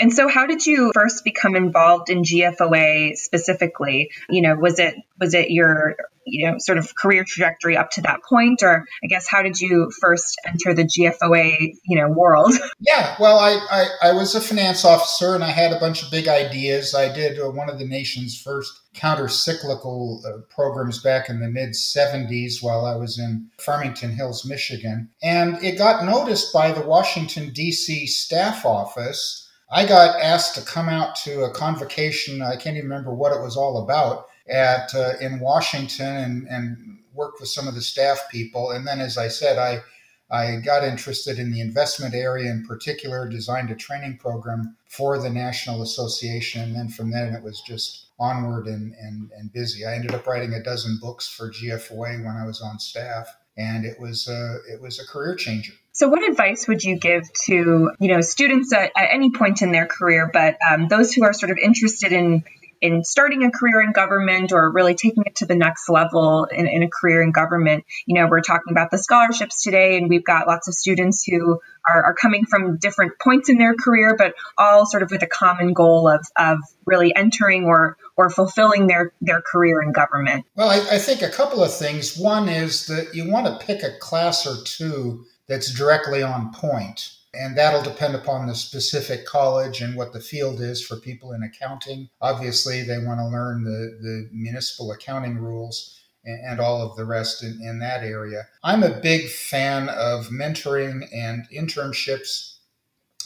And 0.00 0.12
so 0.12 0.28
how 0.28 0.46
did 0.46 0.66
you 0.66 0.90
first 0.94 1.24
become 1.24 1.54
involved 1.54 2.08
in 2.08 2.22
GFOA 2.22 3.16
specifically? 3.16 4.10
You 4.28 4.42
know, 4.42 4.56
was 4.56 4.78
it 4.78 4.94
was 5.18 5.34
it 5.34 5.50
your 5.50 5.96
you 6.24 6.48
know 6.48 6.56
sort 6.58 6.78
of 6.78 6.94
career 6.94 7.24
trajectory 7.24 7.76
up 7.76 7.90
to 7.92 8.02
that 8.02 8.20
point? 8.28 8.62
Or 8.62 8.86
i 9.04 9.06
guess 9.06 9.28
how 9.28 9.42
did 9.42 9.60
you 9.60 9.90
first 10.00 10.40
enter 10.46 10.74
the 10.74 10.84
gfoa 10.84 11.74
you 11.84 12.00
know 12.00 12.08
world? 12.08 12.52
Yeah 12.80 13.14
well 13.20 13.38
i 13.38 13.58
i, 13.70 14.08
I 14.08 14.12
was 14.12 14.34
a 14.34 14.40
finance 14.40 14.84
officer 14.84 15.34
and 15.34 15.44
i 15.44 15.50
had 15.50 15.72
a 15.72 15.78
bunch 15.78 16.02
of 16.02 16.10
big 16.10 16.28
ideas. 16.28 16.94
I 16.94 17.12
did 17.12 17.38
uh, 17.38 17.50
one 17.50 17.68
of 17.68 17.78
the 17.78 17.86
nation's 17.86 18.40
first 18.40 18.80
counter-cyclical 18.94 20.22
uh, 20.26 20.38
programs 20.52 21.00
back 21.00 21.28
in 21.28 21.40
the 21.40 21.48
mid 21.48 21.70
70s 21.70 22.62
while 22.62 22.84
i 22.86 22.96
was 22.96 23.18
in 23.18 23.48
farmington 23.58 24.12
hills 24.12 24.44
michigan. 24.44 25.10
And 25.22 25.62
it 25.62 25.78
got 25.78 26.04
noticed 26.04 26.52
by 26.52 26.72
the 26.72 26.82
washington 26.82 27.52
d.c 27.52 28.06
staff 28.06 28.64
office 28.64 29.49
I 29.70 29.86
got 29.86 30.20
asked 30.20 30.56
to 30.56 30.62
come 30.62 30.88
out 30.88 31.14
to 31.16 31.44
a 31.44 31.50
convocation. 31.50 32.42
I 32.42 32.56
can't 32.56 32.76
even 32.76 32.88
remember 32.88 33.14
what 33.14 33.32
it 33.32 33.40
was 33.40 33.56
all 33.56 33.84
about 33.84 34.26
at 34.48 34.92
uh, 34.94 35.12
in 35.20 35.38
Washington 35.38 36.16
and, 36.16 36.48
and 36.48 36.98
worked 37.14 37.40
with 37.40 37.48
some 37.48 37.68
of 37.68 37.74
the 37.74 37.80
staff 37.80 38.20
people. 38.30 38.70
And 38.70 38.86
then, 38.86 39.00
as 39.00 39.16
I 39.16 39.28
said, 39.28 39.58
I 39.58 39.82
I 40.30 40.56
got 40.56 40.84
interested 40.84 41.40
in 41.40 41.50
the 41.50 41.60
investment 41.60 42.14
area 42.14 42.50
in 42.50 42.64
particular, 42.64 43.28
designed 43.28 43.70
a 43.70 43.74
training 43.74 44.18
program 44.18 44.76
for 44.86 45.18
the 45.18 45.30
National 45.30 45.82
Association. 45.82 46.62
And 46.62 46.76
then 46.76 46.88
from 46.88 47.10
then, 47.10 47.34
it 47.34 47.42
was 47.42 47.60
just 47.60 48.06
onward 48.20 48.66
and, 48.66 48.94
and, 48.94 49.32
and 49.32 49.52
busy. 49.52 49.84
I 49.84 49.94
ended 49.94 50.14
up 50.14 50.26
writing 50.26 50.54
a 50.54 50.62
dozen 50.62 50.98
books 51.00 51.26
for 51.26 51.50
GFOA 51.50 52.24
when 52.24 52.36
I 52.36 52.46
was 52.46 52.60
on 52.60 52.78
staff. 52.78 53.26
And 53.60 53.84
it 53.84 54.00
was 54.00 54.26
a, 54.26 54.58
it 54.72 54.80
was 54.80 54.98
a 54.98 55.06
career 55.06 55.34
changer. 55.34 55.74
So, 55.92 56.08
what 56.08 56.26
advice 56.28 56.66
would 56.66 56.82
you 56.82 56.98
give 56.98 57.24
to 57.46 57.90
you 58.00 58.08
know 58.08 58.22
students 58.22 58.72
at, 58.72 58.92
at 58.96 59.08
any 59.12 59.30
point 59.32 59.60
in 59.60 59.70
their 59.70 59.86
career, 59.86 60.30
but 60.32 60.56
um, 60.70 60.88
those 60.88 61.12
who 61.12 61.24
are 61.24 61.34
sort 61.34 61.50
of 61.50 61.58
interested 61.58 62.12
in 62.12 62.44
in 62.80 63.04
starting 63.04 63.44
a 63.44 63.50
career 63.50 63.80
in 63.80 63.92
government 63.92 64.52
or 64.52 64.70
really 64.70 64.94
taking 64.94 65.24
it 65.26 65.36
to 65.36 65.46
the 65.46 65.54
next 65.54 65.88
level 65.88 66.44
in, 66.44 66.66
in, 66.66 66.82
a 66.82 66.88
career 66.88 67.22
in 67.22 67.30
government. 67.32 67.84
You 68.06 68.20
know, 68.20 68.28
we're 68.28 68.40
talking 68.40 68.70
about 68.70 68.90
the 68.90 68.98
scholarships 68.98 69.62
today, 69.62 69.98
and 69.98 70.08
we've 70.08 70.24
got 70.24 70.46
lots 70.46 70.68
of 70.68 70.74
students 70.74 71.24
who 71.24 71.60
are, 71.88 72.04
are 72.04 72.14
coming 72.14 72.46
from 72.46 72.78
different 72.78 73.18
points 73.18 73.48
in 73.48 73.58
their 73.58 73.74
career, 73.74 74.16
but 74.16 74.34
all 74.56 74.86
sort 74.86 75.02
of 75.02 75.10
with 75.10 75.22
a 75.22 75.26
common 75.26 75.72
goal 75.72 76.08
of, 76.08 76.26
of 76.36 76.58
really 76.86 77.14
entering 77.14 77.64
or 77.64 77.96
or 78.16 78.28
fulfilling 78.28 78.86
their, 78.86 79.14
their 79.22 79.40
career 79.40 79.80
in 79.80 79.92
government. 79.92 80.44
Well, 80.54 80.68
I, 80.68 80.96
I 80.96 80.98
think 80.98 81.22
a 81.22 81.30
couple 81.30 81.64
of 81.64 81.74
things. 81.74 82.18
One 82.18 82.50
is 82.50 82.86
that 82.86 83.14
you 83.14 83.30
want 83.30 83.46
to 83.46 83.64
pick 83.64 83.82
a 83.82 83.96
class 83.98 84.46
or 84.46 84.62
two 84.62 85.24
that's 85.48 85.72
directly 85.72 86.22
on 86.22 86.52
point 86.52 87.16
and 87.32 87.56
that'll 87.56 87.82
depend 87.82 88.14
upon 88.14 88.46
the 88.46 88.54
specific 88.54 89.24
college 89.24 89.80
and 89.80 89.96
what 89.96 90.12
the 90.12 90.20
field 90.20 90.60
is 90.60 90.84
for 90.84 90.96
people 90.96 91.32
in 91.32 91.42
accounting. 91.42 92.08
Obviously, 92.20 92.82
they 92.82 92.98
want 92.98 93.20
to 93.20 93.26
learn 93.26 93.62
the, 93.62 93.98
the 94.00 94.28
municipal 94.32 94.90
accounting 94.90 95.38
rules 95.38 95.96
and, 96.24 96.40
and 96.44 96.60
all 96.60 96.82
of 96.82 96.96
the 96.96 97.04
rest 97.04 97.42
in, 97.42 97.60
in 97.62 97.78
that 97.78 98.02
area. 98.02 98.46
I'm 98.64 98.82
a 98.82 99.00
big 99.00 99.28
fan 99.28 99.88
of 99.90 100.28
mentoring 100.28 101.08
and 101.14 101.46
internships. 101.54 102.56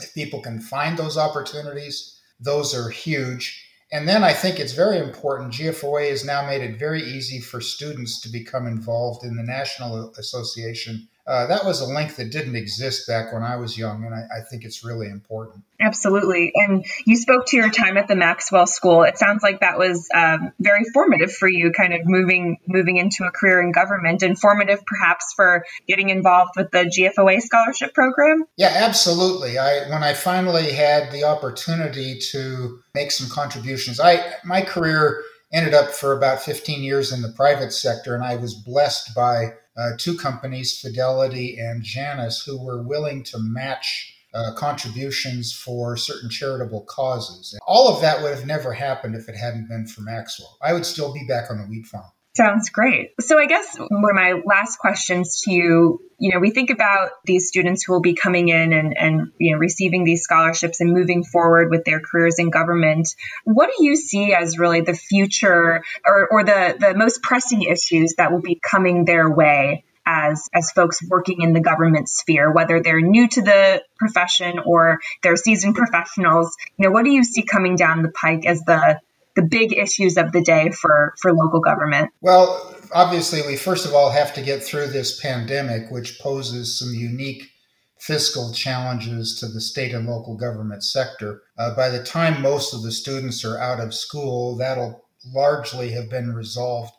If 0.00 0.12
people 0.12 0.42
can 0.42 0.61
find 0.61 0.99
those 0.99 1.16
opportunities, 1.16 2.20
those 2.38 2.75
are 2.75 2.90
huge. 2.90 3.61
And 3.90 4.08
then 4.08 4.25
I 4.25 4.32
think 4.32 4.58
it's 4.58 4.73
very 4.73 4.99
important. 4.99 5.52
GFOA 5.54 6.11
has 6.11 6.25
now 6.25 6.44
made 6.46 6.62
it 6.62 6.78
very 6.78 7.02
easy 7.02 7.40
for 7.40 7.61
students 7.61 8.20
to 8.23 8.28
become 8.28 8.66
involved 8.66 9.25
in 9.25 9.37
the 9.37 9.42
National 9.42 10.12
Association 10.18 11.08
uh, 11.26 11.47
that 11.47 11.64
was 11.64 11.81
a 11.81 11.87
link 11.87 12.16
that 12.16 12.31
didn't 12.31 12.54
exist 12.54 13.07
back 13.07 13.33
when 13.33 13.43
I 13.43 13.57
was 13.57 13.78
young, 13.78 14.04
and 14.04 14.14
I, 14.14 14.40
I, 14.40 14.40
think 14.43 14.62
it's 14.62 14.85
really 14.85 15.09
important. 15.09 15.64
Absolutely. 15.81 16.52
And 16.54 16.85
you 17.07 17.16
spoke 17.16 17.47
to 17.47 17.57
your 17.57 17.71
time 17.71 17.97
at 17.97 18.09
the 18.09 18.14
Maxwell 18.14 18.66
School. 18.66 19.04
It 19.04 19.16
sounds 19.16 19.43
like 19.43 19.61
that 19.61 19.78
was 19.78 20.07
um, 20.14 20.52
very 20.61 20.85
formative 20.93 21.33
for 21.33 21.49
you, 21.49 21.73
kind 21.73 21.95
of 21.95 22.00
moving 22.04 22.59
moving 22.66 22.99
into 22.99 23.25
a 23.25 23.31
career 23.31 23.62
in 23.62 23.73
government, 23.73 24.23
and 24.23 24.38
formative 24.38 24.85
perhaps 24.85 25.33
for 25.35 25.64
getting 25.88 26.11
involved 26.11 26.52
with 26.57 26.71
the 26.73 26.85
GFOA 26.85 27.40
scholarship 27.40 27.95
program. 27.95 28.45
Yeah, 28.59 28.73
absolutely. 28.75 29.57
I 29.57 29.88
when 29.88 30.02
I 30.02 30.12
finally 30.12 30.73
had 30.73 31.11
the 31.11 31.25
opportunity 31.25 32.19
to 32.33 32.81
make 32.95 33.11
some 33.11 33.31
contributions, 33.31 33.99
I 33.99 34.35
my 34.45 34.61
career 34.61 35.23
ended 35.54 35.73
up 35.73 35.90
for 35.93 36.14
about 36.14 36.43
15 36.43 36.83
years 36.83 37.12
in 37.12 37.23
the 37.23 37.33
private 37.33 37.73
sector, 37.73 38.14
and 38.14 38.23
I 38.23 38.37
was 38.37 38.52
blessed 38.52 39.14
by 39.14 39.54
uh, 39.76 39.90
two 39.99 40.16
companies, 40.16 40.78
Fidelity 40.81 41.59
and 41.59 41.83
Janus, 41.83 42.45
who 42.45 42.62
were 42.62 42.83
willing 42.83 43.23
to 43.25 43.38
match 43.38 44.14
uh, 44.35 44.52
contributions 44.57 45.52
for 45.52 45.97
certain 45.97 46.28
charitable 46.28 46.85
causes. 46.88 47.57
All 47.66 47.88
of 47.88 48.00
that 48.02 48.23
would 48.23 48.35
have 48.35 48.47
never 48.47 48.73
happened 48.73 49.14
if 49.14 49.28
it 49.28 49.37
hadn't 49.37 49.69
been 49.69 49.87
for 49.87 50.02
Maxwell. 50.02 50.59
I 50.62 50.73
would 50.73 50.85
still 50.85 51.12
be 51.12 51.25
back 51.28 51.50
on 51.50 51.59
the 51.59 51.64
wheat 51.64 51.87
farm. 51.87 52.11
Sounds 52.37 52.69
great. 52.69 53.11
So 53.21 53.38
I 53.38 53.47
guess 53.47 53.78
one 53.78 54.11
of 54.11 54.16
my 54.16 54.40
last 54.45 54.78
questions 54.78 55.43
to 55.45 55.52
you, 55.52 56.00
you 56.18 56.33
know, 56.33 56.38
we 56.38 56.50
think 56.50 56.71
about 56.71 57.11
these 57.25 57.49
students 57.49 57.85
who 57.85 57.92
will 57.92 58.00
be 58.00 58.14
coming 58.14 58.49
in 58.49 58.73
and, 58.73 58.97
and 58.97 59.33
you 59.38 59.52
know 59.52 59.59
receiving 59.59 60.04
these 60.04 60.23
scholarships 60.23 60.80
and 60.80 60.92
moving 60.92 61.25
forward 61.25 61.71
with 61.71 61.85
their 61.85 62.00
careers 62.00 62.38
in 62.38 62.50
government. 62.50 63.09
What 63.44 63.71
do 63.76 63.85
you 63.85 63.97
see 63.97 64.33
as 64.33 64.59
really 64.59 64.80
the 64.80 64.94
future 64.94 65.83
or, 66.04 66.28
or 66.30 66.44
the, 66.44 66.76
the 66.78 66.94
most 66.94 67.23
pressing 67.23 67.62
issues 67.62 68.14
that 68.16 68.33
will 68.33 68.42
be 68.42 68.61
coming 68.61 69.04
their 69.04 69.30
way 69.30 69.85
as 70.06 70.49
as 70.54 70.71
folks 70.71 71.00
working 71.09 71.40
in 71.40 71.52
the 71.52 71.61
government 71.61 72.09
sphere, 72.09 72.50
whether 72.50 72.80
they're 72.80 73.00
new 73.00 73.26
to 73.28 73.42
the 73.42 73.83
profession 73.99 74.59
or 74.59 75.00
they're 75.23 75.37
seasoned 75.37 75.75
professionals? 75.75 76.54
You 76.76 76.87
know, 76.87 76.92
what 76.92 77.04
do 77.04 77.11
you 77.11 77.25
see 77.25 77.42
coming 77.42 77.76
down 77.76 78.02
the 78.02 78.11
pike 78.11 78.47
as 78.47 78.61
the 78.61 79.00
the 79.35 79.42
big 79.42 79.73
issues 79.73 80.16
of 80.16 80.33
the 80.33 80.40
day 80.40 80.71
for, 80.71 81.14
for 81.21 81.33
local 81.33 81.61
government? 81.61 82.11
Well, 82.21 82.74
obviously, 82.94 83.42
we 83.42 83.56
first 83.56 83.84
of 83.84 83.92
all 83.92 84.10
have 84.10 84.32
to 84.34 84.42
get 84.42 84.62
through 84.62 84.86
this 84.86 85.20
pandemic, 85.20 85.90
which 85.90 86.18
poses 86.18 86.78
some 86.78 86.94
unique 86.94 87.50
fiscal 87.98 88.52
challenges 88.52 89.38
to 89.40 89.48
the 89.48 89.60
state 89.60 89.94
and 89.94 90.06
local 90.06 90.36
government 90.36 90.84
sector. 90.84 91.42
Uh, 91.58 91.74
by 91.74 91.88
the 91.88 92.02
time 92.02 92.40
most 92.40 92.72
of 92.72 92.82
the 92.82 92.92
students 92.92 93.44
are 93.44 93.58
out 93.58 93.80
of 93.80 93.94
school, 93.94 94.56
that'll 94.56 95.04
largely 95.32 95.90
have 95.90 96.10
been 96.10 96.34
resolved 96.34 96.92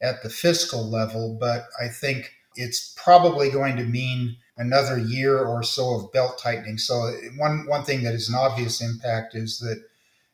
at 0.00 0.22
the 0.22 0.30
fiscal 0.30 0.88
level, 0.88 1.36
but 1.38 1.66
I 1.82 1.88
think 1.88 2.32
it's 2.54 2.94
probably 2.96 3.50
going 3.50 3.76
to 3.76 3.84
mean 3.84 4.36
another 4.56 4.98
year 4.98 5.38
or 5.38 5.62
so 5.62 5.94
of 5.94 6.12
belt 6.12 6.38
tightening. 6.42 6.78
So 6.78 7.12
one 7.36 7.66
one 7.66 7.84
thing 7.84 8.02
that 8.04 8.14
is 8.14 8.28
an 8.28 8.34
obvious 8.34 8.80
impact 8.80 9.34
is 9.34 9.58
that 9.58 9.82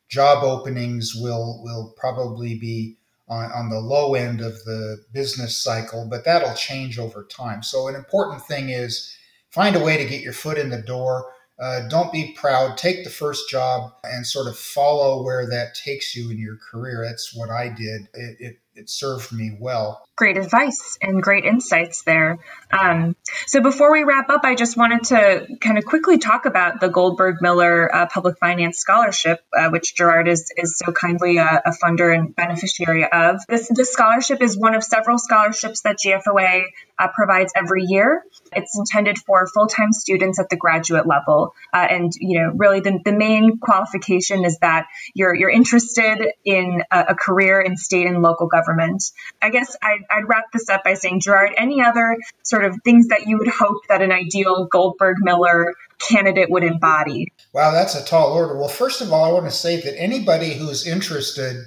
job 0.07 0.43
openings 0.43 1.15
will 1.15 1.61
will 1.63 1.93
probably 1.97 2.57
be 2.57 2.97
on, 3.33 3.51
on 3.51 3.69
the 3.69 3.79
low 3.79 4.15
end 4.15 4.41
of 4.41 4.53
the 4.65 5.03
business 5.11 5.57
cycle, 5.57 6.07
but 6.09 6.23
that'll 6.25 6.55
change 6.55 6.99
over 6.99 7.23
time. 7.25 7.63
So 7.63 7.87
an 7.87 7.95
important 7.95 8.41
thing 8.43 8.69
is 8.69 9.15
find 9.49 9.75
a 9.75 9.83
way 9.83 9.97
to 9.97 10.05
get 10.05 10.21
your 10.21 10.33
foot 10.33 10.57
in 10.57 10.69
the 10.69 10.81
door. 10.81 11.31
Uh, 11.59 11.87
don't 11.87 12.11
be 12.11 12.33
proud. 12.35 12.77
Take 12.77 13.03
the 13.03 13.09
first 13.09 13.49
job 13.49 13.91
and 14.03 14.25
sort 14.25 14.47
of 14.47 14.57
follow 14.57 15.23
where 15.23 15.47
that 15.49 15.75
takes 15.75 16.15
you 16.15 16.31
in 16.31 16.37
your 16.37 16.57
career. 16.57 17.05
That's 17.07 17.35
what 17.35 17.49
I 17.49 17.69
did. 17.69 18.07
It, 18.13 18.37
it 18.39 18.57
it 18.75 18.89
served 18.89 19.31
me 19.31 19.55
well. 19.59 20.01
Great 20.15 20.37
advice 20.37 20.97
and 21.01 21.21
great 21.21 21.43
insights 21.43 22.03
there. 22.03 22.39
Um, 22.71 23.15
so 23.45 23.61
before 23.61 23.91
we 23.91 24.03
wrap 24.03 24.29
up, 24.29 24.41
I 24.43 24.55
just 24.55 24.77
wanted 24.77 25.05
to 25.05 25.47
kind 25.59 25.77
of 25.77 25.85
quickly 25.85 26.17
talk 26.17 26.45
about 26.45 26.79
the 26.79 26.87
Goldberg 26.87 27.37
Miller 27.41 27.93
uh, 27.93 28.07
Public 28.07 28.37
Finance 28.39 28.77
Scholarship, 28.77 29.39
uh, 29.57 29.69
which 29.69 29.95
Gerard 29.95 30.27
is 30.27 30.51
is 30.55 30.77
so 30.77 30.91
kindly 30.91 31.37
a, 31.37 31.61
a, 31.65 31.71
funder 31.71 32.15
and 32.15 32.35
beneficiary 32.35 33.05
of. 33.11 33.41
This 33.47 33.69
this 33.73 33.91
scholarship 33.91 34.41
is 34.41 34.57
one 34.57 34.75
of 34.75 34.83
several 34.83 35.17
scholarships 35.17 35.81
that 35.81 35.97
GFOA 36.03 36.63
uh, 36.99 37.07
provides 37.13 37.53
every 37.55 37.83
year. 37.83 38.23
It's 38.55 38.77
intended 38.77 39.17
for 39.17 39.47
full 39.47 39.67
time 39.67 39.91
students 39.91 40.39
at 40.39 40.49
the 40.49 40.57
graduate 40.57 41.07
level, 41.07 41.53
uh, 41.73 41.87
and 41.89 42.11
you 42.19 42.39
know 42.39 42.51
really 42.55 42.79
the, 42.81 42.99
the 43.03 43.13
main 43.13 43.57
qualification 43.59 44.45
is 44.45 44.59
that 44.59 44.85
you're 45.15 45.33
you're 45.33 45.49
interested 45.49 46.33
in 46.45 46.83
a, 46.91 47.05
a 47.09 47.15
career 47.15 47.61
in 47.61 47.77
state 47.77 48.07
and 48.07 48.21
local 48.21 48.47
government 48.47 48.62
government. 48.63 49.03
I 49.41 49.49
guess 49.49 49.75
I'd, 49.81 50.01
I'd 50.09 50.27
wrap 50.27 50.51
this 50.51 50.69
up 50.69 50.83
by 50.83 50.93
saying, 50.93 51.21
Gerard, 51.21 51.51
any 51.57 51.81
other 51.81 52.17
sort 52.43 52.65
of 52.65 52.77
things 52.83 53.07
that 53.07 53.27
you 53.27 53.37
would 53.37 53.47
hope 53.47 53.87
that 53.89 54.01
an 54.01 54.11
ideal 54.11 54.65
Goldberg 54.65 55.17
Miller 55.19 55.73
candidate 55.99 56.49
would 56.49 56.63
embody? 56.63 57.31
Wow, 57.53 57.71
that's 57.71 57.95
a 57.95 58.05
tall 58.05 58.33
order. 58.33 58.57
Well, 58.57 58.69
first 58.69 59.01
of 59.01 59.11
all, 59.11 59.25
I 59.25 59.31
want 59.31 59.45
to 59.45 59.51
say 59.51 59.81
that 59.81 59.99
anybody 59.99 60.53
who's 60.53 60.87
interested 60.87 61.57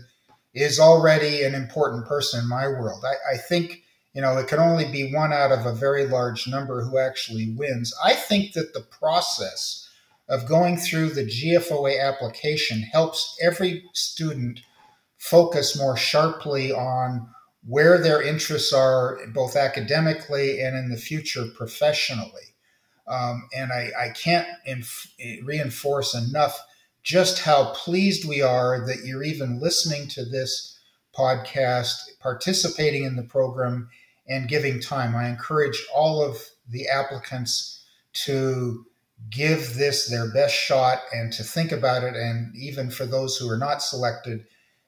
is 0.54 0.80
already 0.80 1.42
an 1.42 1.54
important 1.54 2.06
person 2.06 2.40
in 2.40 2.48
my 2.48 2.66
world. 2.66 3.04
I, 3.04 3.34
I 3.34 3.36
think 3.36 3.82
you 4.16 4.22
know, 4.22 4.38
it 4.38 4.48
can 4.48 4.58
only 4.58 4.90
be 4.90 5.12
one 5.12 5.30
out 5.30 5.52
of 5.52 5.66
a 5.66 5.74
very 5.74 6.06
large 6.06 6.48
number 6.48 6.82
who 6.82 6.96
actually 6.96 7.54
wins. 7.54 7.94
I 8.02 8.14
think 8.14 8.54
that 8.54 8.72
the 8.72 8.80
process 8.80 9.86
of 10.26 10.48
going 10.48 10.78
through 10.78 11.10
the 11.10 11.26
GFOA 11.26 12.02
application 12.02 12.80
helps 12.80 13.36
every 13.42 13.84
student 13.92 14.60
focus 15.30 15.76
more 15.76 15.96
sharply 15.96 16.72
on 16.72 17.28
where 17.66 18.00
their 18.00 18.22
interests 18.22 18.72
are, 18.72 19.18
both 19.34 19.56
academically 19.56 20.60
and 20.60 20.76
in 20.76 20.88
the 20.88 20.96
future 20.96 21.44
professionally. 21.56 22.54
Um, 23.08 23.48
and 23.56 23.72
I, 23.72 23.90
I 23.98 24.08
can't 24.10 24.46
inf- 24.64 25.12
reinforce 25.42 26.14
enough 26.14 26.58
just 27.02 27.40
how 27.40 27.72
pleased 27.72 28.28
we 28.28 28.40
are 28.40 28.84
that 28.86 29.04
you're 29.04 29.22
even 29.22 29.60
listening 29.60 30.08
to 30.08 30.24
this 30.24 30.78
podcast, 31.16 31.94
participating 32.20 33.04
in 33.04 33.16
the 33.16 33.22
program, 33.22 33.88
and 34.28 34.48
giving 34.48 34.80
time. 34.80 35.14
I 35.14 35.28
encourage 35.28 35.86
all 35.94 36.22
of 36.22 36.38
the 36.68 36.88
applicants 36.88 37.84
to 38.24 38.84
give 39.30 39.74
this 39.74 40.08
their 40.08 40.32
best 40.32 40.54
shot 40.54 41.00
and 41.12 41.32
to 41.32 41.42
think 41.42 41.72
about 41.72 42.02
it. 42.02 42.14
And 42.14 42.54
even 42.56 42.90
for 42.90 43.06
those 43.06 43.36
who 43.36 43.48
are 43.48 43.58
not 43.58 43.82
selected, 43.82 44.44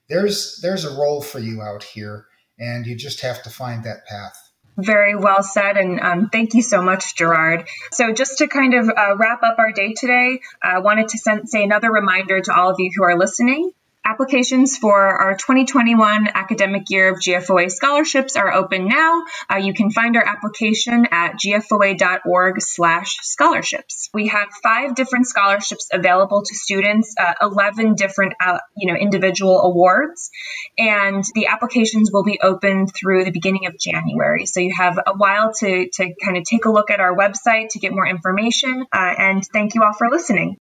there's 0.09 0.59
there's 0.61 0.85
a 0.85 0.95
role 0.95 1.21
for 1.21 1.39
you 1.39 1.61
out 1.61 1.83
here, 1.83 2.25
and 2.57 2.85
you 2.85 2.95
just 2.95 3.21
have 3.21 3.43
to 3.43 3.49
find 3.49 3.83
that 3.83 4.05
path. 4.07 4.35
Very 4.77 5.15
well 5.15 5.43
said, 5.43 5.77
and 5.77 5.99
um, 5.99 6.29
thank 6.29 6.53
you 6.53 6.61
so 6.61 6.81
much, 6.81 7.15
Gerard. 7.15 7.67
So, 7.91 8.13
just 8.13 8.37
to 8.37 8.47
kind 8.47 8.73
of 8.73 8.89
uh, 8.89 9.15
wrap 9.17 9.43
up 9.43 9.59
our 9.59 9.71
day 9.71 9.93
today, 9.93 10.39
I 10.63 10.79
wanted 10.79 11.09
to 11.09 11.17
send, 11.17 11.49
say 11.49 11.63
another 11.63 11.91
reminder 11.91 12.39
to 12.39 12.55
all 12.55 12.69
of 12.69 12.77
you 12.79 12.89
who 12.95 13.03
are 13.03 13.17
listening. 13.17 13.71
Applications 14.05 14.77
for 14.77 14.97
our 14.97 15.35
2021 15.35 16.29
academic 16.33 16.83
year 16.89 17.13
of 17.13 17.19
GFOA 17.19 17.69
scholarships 17.69 18.37
are 18.37 18.51
open 18.51 18.87
now. 18.87 19.23
Uh, 19.51 19.57
you 19.57 19.73
can 19.73 19.91
find 19.91 20.15
our 20.15 20.25
application 20.25 21.05
at 21.11 21.35
gfoa.org 21.35 22.61
slash 22.61 23.17
scholarships. 23.21 24.09
We 24.13 24.27
have 24.27 24.47
five 24.63 24.95
different 24.95 25.27
scholarships 25.27 25.89
available 25.91 26.43
to 26.43 26.55
students, 26.55 27.13
uh, 27.19 27.33
11 27.41 27.95
different 27.95 28.33
uh, 28.43 28.59
you 28.75 28.91
know, 28.91 28.97
individual 28.97 29.61
awards, 29.61 30.31
and 30.77 31.23
the 31.35 31.47
applications 31.47 32.09
will 32.11 32.23
be 32.23 32.39
open 32.41 32.87
through 32.87 33.25
the 33.25 33.31
beginning 33.31 33.67
of 33.67 33.77
January. 33.77 34.45
So 34.45 34.61
you 34.61 34.73
have 34.77 34.97
a 34.97 35.13
while 35.13 35.53
to, 35.59 35.89
to 35.93 36.13
kind 36.23 36.37
of 36.37 36.43
take 36.45 36.65
a 36.65 36.71
look 36.71 36.89
at 36.89 37.01
our 37.01 37.15
website 37.15 37.69
to 37.71 37.79
get 37.79 37.91
more 37.91 38.07
information, 38.07 38.85
uh, 38.93 39.13
and 39.17 39.43
thank 39.53 39.75
you 39.75 39.83
all 39.83 39.93
for 39.93 40.09
listening. 40.09 40.57